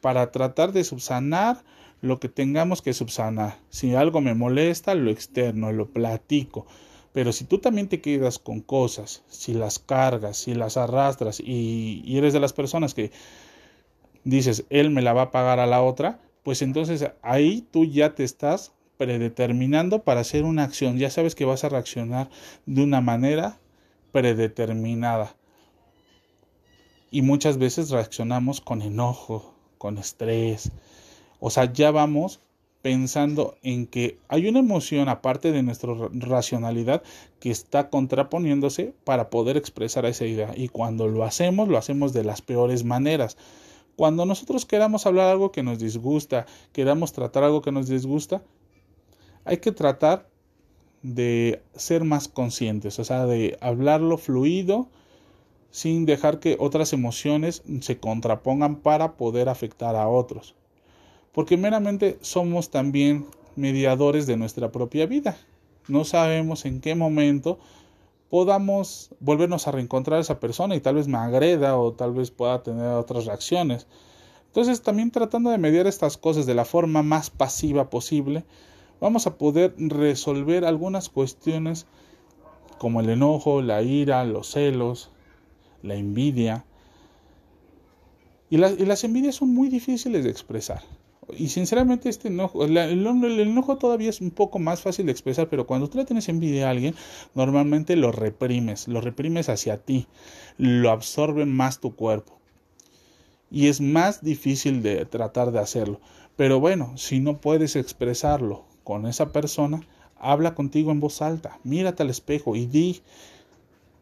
para 0.00 0.32
tratar 0.32 0.72
de 0.72 0.82
subsanar 0.82 1.62
lo 2.00 2.18
que 2.18 2.28
tengamos 2.28 2.82
que 2.82 2.92
subsanar. 2.92 3.58
Si 3.70 3.94
algo 3.94 4.20
me 4.20 4.34
molesta, 4.34 4.96
lo 4.96 5.12
externo, 5.12 5.70
lo 5.70 5.86
platico 5.86 6.66
pero 7.14 7.32
si 7.32 7.44
tú 7.44 7.58
también 7.58 7.88
te 7.88 8.00
quedas 8.00 8.40
con 8.40 8.60
cosas, 8.60 9.22
si 9.28 9.54
las 9.54 9.78
cargas, 9.78 10.36
si 10.36 10.52
las 10.52 10.76
arrastras 10.76 11.38
y, 11.38 12.02
eres 12.08 12.32
de 12.32 12.40
las 12.40 12.52
personas 12.52 12.92
que 12.92 13.12
dices, 14.24 14.64
él 14.68 14.90
me 14.90 15.00
la 15.00 15.12
va 15.12 15.22
a 15.22 15.30
pagar 15.30 15.60
a 15.60 15.66
la 15.66 15.80
otra, 15.80 16.18
pues 16.42 16.60
entonces 16.60 17.08
ahí 17.22 17.64
tú 17.70 17.84
ya 17.84 18.16
te 18.16 18.24
estás 18.24 18.72
predeterminando 18.96 20.02
para 20.02 20.22
hacer 20.22 20.42
una 20.42 20.64
acción. 20.64 20.98
Ya 20.98 21.08
sabes 21.08 21.36
que 21.36 21.44
vas 21.44 21.62
a 21.62 21.68
reaccionar 21.68 22.30
de 22.66 22.82
una 22.82 23.00
manera 23.00 23.60
predeterminada. 24.10 25.36
Y 27.12 27.22
muchas 27.22 27.58
veces 27.58 27.90
reaccionamos 27.90 28.60
con 28.60 28.82
enojo, 28.82 29.54
con 29.78 29.98
estrés. 29.98 30.72
O 31.38 31.50
sea, 31.50 31.72
ya 31.72 31.92
vamos 31.92 32.40
pensando 32.84 33.56
en 33.62 33.86
que 33.86 34.18
hay 34.28 34.46
una 34.46 34.58
emoción 34.58 35.08
aparte 35.08 35.52
de 35.52 35.62
nuestra 35.62 35.94
racionalidad 36.12 37.02
que 37.40 37.50
está 37.50 37.88
contraponiéndose 37.88 38.92
para 39.04 39.30
poder 39.30 39.56
expresar 39.56 40.04
esa 40.04 40.26
idea. 40.26 40.52
Y 40.54 40.68
cuando 40.68 41.08
lo 41.08 41.24
hacemos, 41.24 41.66
lo 41.68 41.78
hacemos 41.78 42.12
de 42.12 42.24
las 42.24 42.42
peores 42.42 42.84
maneras. 42.84 43.38
Cuando 43.96 44.26
nosotros 44.26 44.66
queramos 44.66 45.06
hablar 45.06 45.30
algo 45.30 45.50
que 45.50 45.62
nos 45.62 45.78
disgusta, 45.78 46.44
queramos 46.74 47.14
tratar 47.14 47.44
algo 47.44 47.62
que 47.62 47.72
nos 47.72 47.88
disgusta, 47.88 48.42
hay 49.46 49.56
que 49.56 49.72
tratar 49.72 50.28
de 51.00 51.62
ser 51.74 52.04
más 52.04 52.28
conscientes, 52.28 52.98
o 52.98 53.04
sea, 53.04 53.24
de 53.24 53.56
hablarlo 53.62 54.18
fluido 54.18 54.90
sin 55.70 56.04
dejar 56.04 56.38
que 56.38 56.58
otras 56.60 56.92
emociones 56.92 57.62
se 57.80 57.98
contrapongan 57.98 58.76
para 58.76 59.16
poder 59.16 59.48
afectar 59.48 59.96
a 59.96 60.06
otros. 60.06 60.54
Porque 61.34 61.56
meramente 61.56 62.18
somos 62.22 62.70
también 62.70 63.26
mediadores 63.56 64.26
de 64.26 64.36
nuestra 64.36 64.70
propia 64.70 65.06
vida. 65.06 65.36
No 65.88 66.04
sabemos 66.04 66.64
en 66.64 66.80
qué 66.80 66.94
momento 66.94 67.58
podamos 68.30 69.10
volvernos 69.20 69.68
a 69.68 69.72
reencontrar 69.72 70.18
a 70.18 70.22
esa 70.22 70.40
persona 70.40 70.74
y 70.74 70.80
tal 70.80 70.96
vez 70.96 71.06
me 71.06 71.18
agreda 71.18 71.76
o 71.78 71.92
tal 71.92 72.12
vez 72.12 72.30
pueda 72.30 72.62
tener 72.62 72.86
otras 72.86 73.26
reacciones. 73.26 73.86
Entonces 74.46 74.82
también 74.82 75.10
tratando 75.10 75.50
de 75.50 75.58
mediar 75.58 75.86
estas 75.86 76.16
cosas 76.16 76.46
de 76.46 76.54
la 76.54 76.64
forma 76.64 77.02
más 77.02 77.30
pasiva 77.30 77.90
posible, 77.90 78.44
vamos 79.00 79.26
a 79.26 79.36
poder 79.36 79.74
resolver 79.78 80.64
algunas 80.64 81.08
cuestiones 81.08 81.86
como 82.78 83.00
el 83.00 83.10
enojo, 83.10 83.62
la 83.62 83.82
ira, 83.82 84.24
los 84.24 84.52
celos, 84.52 85.10
la 85.82 85.94
envidia. 85.94 86.64
Y, 88.50 88.56
las 88.56 89.04
envidias 89.04 89.36
son 89.36 89.52
muy 89.52 89.68
difíciles 89.68 90.24
de 90.24 90.30
expresar. 90.30 90.82
Y 91.36 91.48
sinceramente 91.48 92.08
este 92.08 92.28
enojo, 92.28 92.64
el, 92.64 92.76
enojo 92.76 93.78
todavía 93.78 94.10
es 94.10 94.20
un 94.20 94.30
poco 94.30 94.58
más 94.58 94.82
fácil 94.82 95.06
de 95.06 95.12
expresar, 95.12 95.48
pero 95.48 95.66
cuando 95.66 95.88
tú 95.88 95.98
le 95.98 96.04
tienes 96.04 96.28
envidia 96.28 96.66
a 96.66 96.70
alguien, 96.70 96.94
normalmente 97.34 97.96
lo 97.96 98.12
reprimes, 98.12 98.88
lo 98.88 99.00
reprimes 99.00 99.48
hacia 99.48 99.78
ti, 99.78 100.06
lo 100.58 100.90
absorbe 100.90 101.46
más 101.46 101.80
tu 101.80 101.94
cuerpo. 101.94 102.38
Y 103.50 103.68
es 103.68 103.80
más 103.80 104.22
difícil 104.22 104.82
de 104.82 105.04
tratar 105.06 105.52
de 105.52 105.60
hacerlo. 105.60 106.00
Pero 106.36 106.60
bueno, 106.60 106.96
si 106.96 107.20
no 107.20 107.40
puedes 107.40 107.76
expresarlo 107.76 108.64
con 108.82 109.06
esa 109.06 109.32
persona, 109.32 109.80
habla 110.18 110.54
contigo 110.54 110.90
en 110.90 111.00
voz 111.00 111.22
alta, 111.22 111.58
mírate 111.62 112.02
al 112.02 112.10
espejo 112.10 112.56
y 112.56 112.66
di 112.66 113.02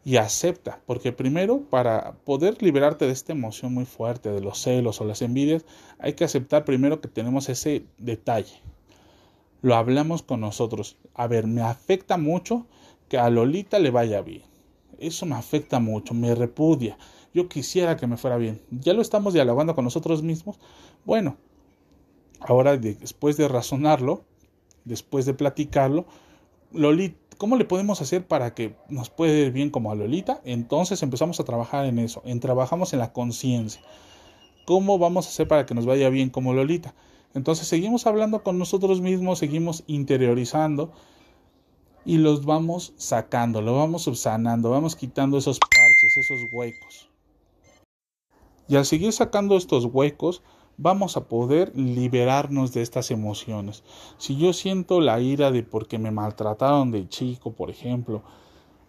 y 0.05 0.17
acepta, 0.17 0.81
porque 0.85 1.11
primero 1.11 1.61
para 1.69 2.13
poder 2.25 2.61
liberarte 2.61 3.05
de 3.05 3.13
esta 3.13 3.31
emoción 3.31 3.73
muy 3.73 3.85
fuerte, 3.85 4.29
de 4.29 4.41
los 4.41 4.59
celos 4.61 4.99
o 4.99 5.05
las 5.05 5.21
envidias, 5.21 5.65
hay 5.99 6.13
que 6.13 6.25
aceptar 6.25 6.65
primero 6.65 6.99
que 6.99 7.07
tenemos 7.07 7.47
ese 7.49 7.85
detalle. 7.97 8.61
Lo 9.61 9.75
hablamos 9.75 10.21
con 10.23 10.41
nosotros. 10.41 10.97
A 11.13 11.27
ver, 11.27 11.47
me 11.47 11.61
afecta 11.61 12.17
mucho 12.17 12.67
que 13.07 13.17
a 13.17 13.29
Lolita 13.29 13.79
le 13.79 13.91
vaya 13.91 14.21
bien. 14.21 14.43
Eso 14.99 15.25
me 15.25 15.35
afecta 15.35 15.79
mucho, 15.79 16.13
me 16.13 16.35
repudia. 16.35 16.97
Yo 17.33 17.47
quisiera 17.47 17.95
que 17.95 18.05
me 18.05 18.17
fuera 18.17 18.37
bien. 18.37 18.61
Ya 18.71 18.93
lo 18.93 19.01
estamos 19.01 19.33
dialogando 19.33 19.73
con 19.73 19.85
nosotros 19.85 20.21
mismos. 20.21 20.59
Bueno, 21.05 21.37
ahora 22.41 22.75
después 22.75 23.37
de 23.37 23.47
razonarlo, 23.47 24.25
después 24.83 25.25
de 25.25 25.33
platicarlo, 25.33 26.05
Lolita, 26.73 27.22
¿cómo 27.37 27.55
le 27.57 27.65
podemos 27.65 28.01
hacer 28.01 28.27
para 28.27 28.53
que 28.53 28.75
nos 28.89 29.09
pueda 29.09 29.33
ir 29.33 29.51
bien 29.51 29.69
como 29.69 29.91
a 29.91 29.95
Lolita? 29.95 30.41
Entonces 30.43 31.03
empezamos 31.03 31.39
a 31.39 31.43
trabajar 31.43 31.85
en 31.85 31.99
eso, 31.99 32.21
en 32.25 32.39
trabajamos 32.39 32.93
en 32.93 32.99
la 32.99 33.13
conciencia. 33.13 33.81
¿Cómo 34.65 34.97
vamos 34.97 35.25
a 35.25 35.29
hacer 35.29 35.47
para 35.47 35.65
que 35.65 35.73
nos 35.73 35.85
vaya 35.85 36.09
bien 36.09 36.29
como 36.29 36.53
Lolita? 36.53 36.93
Entonces 37.33 37.67
seguimos 37.67 38.05
hablando 38.05 38.43
con 38.43 38.59
nosotros 38.59 39.01
mismos, 39.01 39.39
seguimos 39.39 39.83
interiorizando 39.87 40.91
y 42.05 42.17
los 42.17 42.45
vamos 42.45 42.93
sacando, 42.97 43.61
lo 43.61 43.75
vamos 43.75 44.03
subsanando, 44.03 44.69
vamos 44.69 44.95
quitando 44.95 45.37
esos 45.37 45.59
parches, 45.59 46.17
esos 46.17 46.41
huecos. 46.51 47.09
Y 48.67 48.75
al 48.75 48.85
seguir 48.85 49.11
sacando 49.11 49.57
estos 49.57 49.85
huecos, 49.85 50.41
vamos 50.77 51.17
a 51.17 51.25
poder 51.25 51.71
liberarnos 51.75 52.73
de 52.73 52.81
estas 52.81 53.11
emociones. 53.11 53.83
Si 54.17 54.37
yo 54.37 54.53
siento 54.53 55.01
la 55.01 55.19
ira 55.19 55.51
de 55.51 55.63
porque 55.63 55.99
me 55.99 56.11
maltrataron 56.11 56.91
de 56.91 57.07
chico, 57.07 57.53
por 57.53 57.69
ejemplo, 57.69 58.23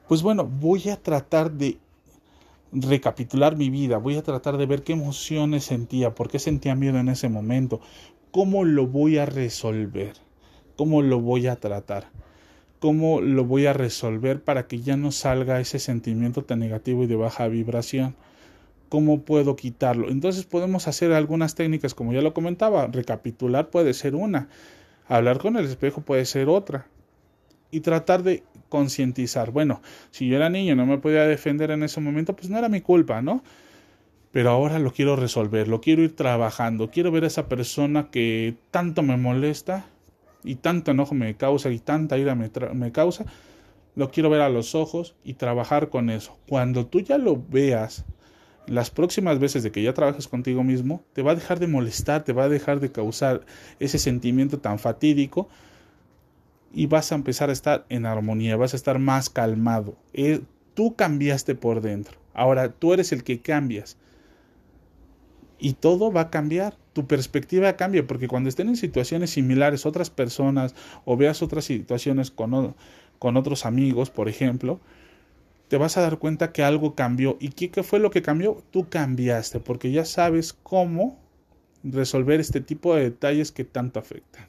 pues 0.08 0.22
bueno, 0.22 0.44
voy 0.44 0.88
a 0.88 1.02
tratar 1.02 1.50
de 1.50 1.78
recapitular 2.72 3.56
mi 3.56 3.70
vida, 3.70 3.98
voy 3.98 4.16
a 4.16 4.22
tratar 4.22 4.56
de 4.56 4.66
ver 4.66 4.82
qué 4.82 4.92
emociones 4.92 5.64
sentía, 5.64 6.14
por 6.14 6.28
qué 6.28 6.38
sentía 6.38 6.74
miedo 6.74 6.98
en 6.98 7.08
ese 7.08 7.28
momento, 7.28 7.80
cómo 8.30 8.64
lo 8.64 8.86
voy 8.86 9.18
a 9.18 9.26
resolver, 9.26 10.14
cómo 10.76 11.02
lo 11.02 11.20
voy 11.20 11.46
a 11.46 11.56
tratar, 11.56 12.08
cómo 12.80 13.20
lo 13.20 13.44
voy 13.44 13.66
a 13.66 13.72
resolver 13.72 14.42
para 14.42 14.66
que 14.66 14.80
ya 14.80 14.96
no 14.96 15.12
salga 15.12 15.60
ese 15.60 15.78
sentimiento 15.78 16.42
tan 16.42 16.58
negativo 16.58 17.04
y 17.04 17.06
de 17.06 17.16
baja 17.16 17.46
vibración. 17.46 18.16
¿Cómo 18.88 19.22
puedo 19.22 19.56
quitarlo? 19.56 20.10
Entonces 20.10 20.44
podemos 20.44 20.88
hacer 20.88 21.12
algunas 21.12 21.54
técnicas, 21.54 21.94
como 21.94 22.12
ya 22.12 22.20
lo 22.20 22.34
comentaba, 22.34 22.86
recapitular 22.86 23.70
puede 23.70 23.94
ser 23.94 24.14
una, 24.14 24.48
hablar 25.08 25.38
con 25.38 25.56
el 25.56 25.66
espejo 25.66 26.02
puede 26.02 26.24
ser 26.24 26.48
otra, 26.48 26.86
y 27.70 27.80
tratar 27.80 28.22
de 28.22 28.44
concientizar, 28.68 29.50
bueno, 29.50 29.82
si 30.10 30.28
yo 30.28 30.36
era 30.36 30.48
niño 30.48 30.76
no 30.76 30.86
me 30.86 30.98
podía 30.98 31.26
defender 31.26 31.72
en 31.72 31.82
ese 31.82 32.00
momento, 32.00 32.36
pues 32.36 32.48
no 32.48 32.58
era 32.58 32.68
mi 32.68 32.80
culpa, 32.80 33.20
¿no? 33.20 33.42
Pero 34.30 34.50
ahora 34.50 34.78
lo 34.78 34.92
quiero 34.92 35.16
resolver, 35.16 35.66
lo 35.66 35.80
quiero 35.80 36.02
ir 36.02 36.14
trabajando, 36.14 36.90
quiero 36.90 37.10
ver 37.10 37.24
a 37.24 37.28
esa 37.28 37.48
persona 37.48 38.10
que 38.10 38.56
tanto 38.70 39.02
me 39.02 39.16
molesta 39.16 39.86
y 40.44 40.56
tanto 40.56 40.92
enojo 40.92 41.14
me 41.14 41.36
causa 41.36 41.70
y 41.70 41.78
tanta 41.78 42.16
ira 42.16 42.34
me, 42.34 42.50
me 42.74 42.92
causa, 42.92 43.24
lo 43.96 44.10
quiero 44.10 44.30
ver 44.30 44.40
a 44.40 44.48
los 44.48 44.74
ojos 44.74 45.14
y 45.24 45.34
trabajar 45.34 45.88
con 45.88 46.10
eso. 46.10 46.36
Cuando 46.48 46.86
tú 46.86 47.00
ya 47.00 47.18
lo 47.18 47.42
veas, 47.48 48.04
las 48.66 48.90
próximas 48.90 49.38
veces 49.38 49.62
de 49.62 49.70
que 49.70 49.82
ya 49.82 49.94
trabajes 49.94 50.28
contigo 50.28 50.64
mismo, 50.64 51.02
te 51.12 51.22
va 51.22 51.32
a 51.32 51.34
dejar 51.34 51.58
de 51.60 51.66
molestar, 51.66 52.24
te 52.24 52.32
va 52.32 52.44
a 52.44 52.48
dejar 52.48 52.80
de 52.80 52.90
causar 52.90 53.44
ese 53.78 53.98
sentimiento 53.98 54.58
tan 54.58 54.78
fatídico 54.78 55.48
y 56.72 56.86
vas 56.86 57.12
a 57.12 57.14
empezar 57.14 57.50
a 57.50 57.52
estar 57.52 57.86
en 57.88 58.06
armonía, 58.06 58.56
vas 58.56 58.72
a 58.74 58.76
estar 58.76 58.98
más 58.98 59.30
calmado. 59.30 59.96
Eh, 60.12 60.40
tú 60.74 60.96
cambiaste 60.96 61.54
por 61.54 61.80
dentro, 61.80 62.18
ahora 62.32 62.70
tú 62.72 62.92
eres 62.92 63.12
el 63.12 63.22
que 63.22 63.40
cambias. 63.40 63.96
Y 65.58 65.74
todo 65.74 66.12
va 66.12 66.22
a 66.22 66.30
cambiar, 66.30 66.76
tu 66.92 67.06
perspectiva 67.06 67.74
cambia, 67.74 68.06
porque 68.06 68.28
cuando 68.28 68.48
estén 68.48 68.68
en 68.68 68.76
situaciones 68.76 69.30
similares 69.30 69.86
otras 69.86 70.10
personas 70.10 70.74
o 71.04 71.16
veas 71.16 71.42
otras 71.42 71.64
situaciones 71.64 72.30
con, 72.30 72.74
con 73.18 73.36
otros 73.36 73.64
amigos, 73.64 74.10
por 74.10 74.28
ejemplo, 74.28 74.80
te 75.68 75.76
vas 75.76 75.96
a 75.96 76.02
dar 76.02 76.18
cuenta 76.18 76.52
que 76.52 76.62
algo 76.62 76.94
cambió. 76.94 77.36
¿Y 77.40 77.50
qué, 77.50 77.82
fue 77.82 77.98
lo 77.98 78.10
que 78.10 78.22
cambió? 78.22 78.62
Tú 78.70 78.88
cambiaste, 78.88 79.60
porque 79.60 79.90
ya 79.90 80.04
sabes 80.04 80.52
cómo 80.52 81.18
resolver 81.82 82.40
este 82.40 82.60
tipo 82.60 82.94
de 82.94 83.04
detalles 83.04 83.52
que 83.52 83.64
tanto 83.64 83.98
afectan. 83.98 84.48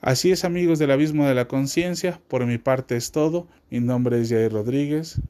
Así 0.00 0.30
es 0.30 0.44
amigos 0.44 0.78
del 0.78 0.90
Abismo 0.90 1.26
de 1.26 1.34
la 1.34 1.48
Conciencia, 1.48 2.20
por 2.28 2.46
mi 2.46 2.58
parte 2.58 2.96
es 2.96 3.10
todo. 3.12 3.48
Mi 3.70 3.80
nombre 3.80 4.20
es 4.20 4.28
Jair 4.28 4.52
Rodríguez. 4.52 5.20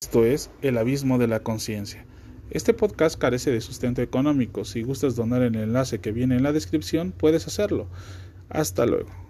Esto 0.00 0.24
es 0.24 0.50
El 0.62 0.78
Abismo 0.78 1.18
de 1.18 1.26
la 1.26 1.40
Conciencia. 1.40 2.04
Este 2.50 2.72
podcast 2.72 3.18
carece 3.18 3.50
de 3.50 3.60
sustento 3.60 4.02
económico. 4.02 4.64
Si 4.64 4.82
gustas 4.82 5.16
donar 5.16 5.42
el 5.42 5.56
enlace 5.56 5.98
que 5.98 6.12
viene 6.12 6.36
en 6.36 6.44
la 6.44 6.52
descripción, 6.52 7.12
puedes 7.12 7.46
hacerlo. 7.46 7.88
Hasta 8.48 8.86
luego. 8.86 9.25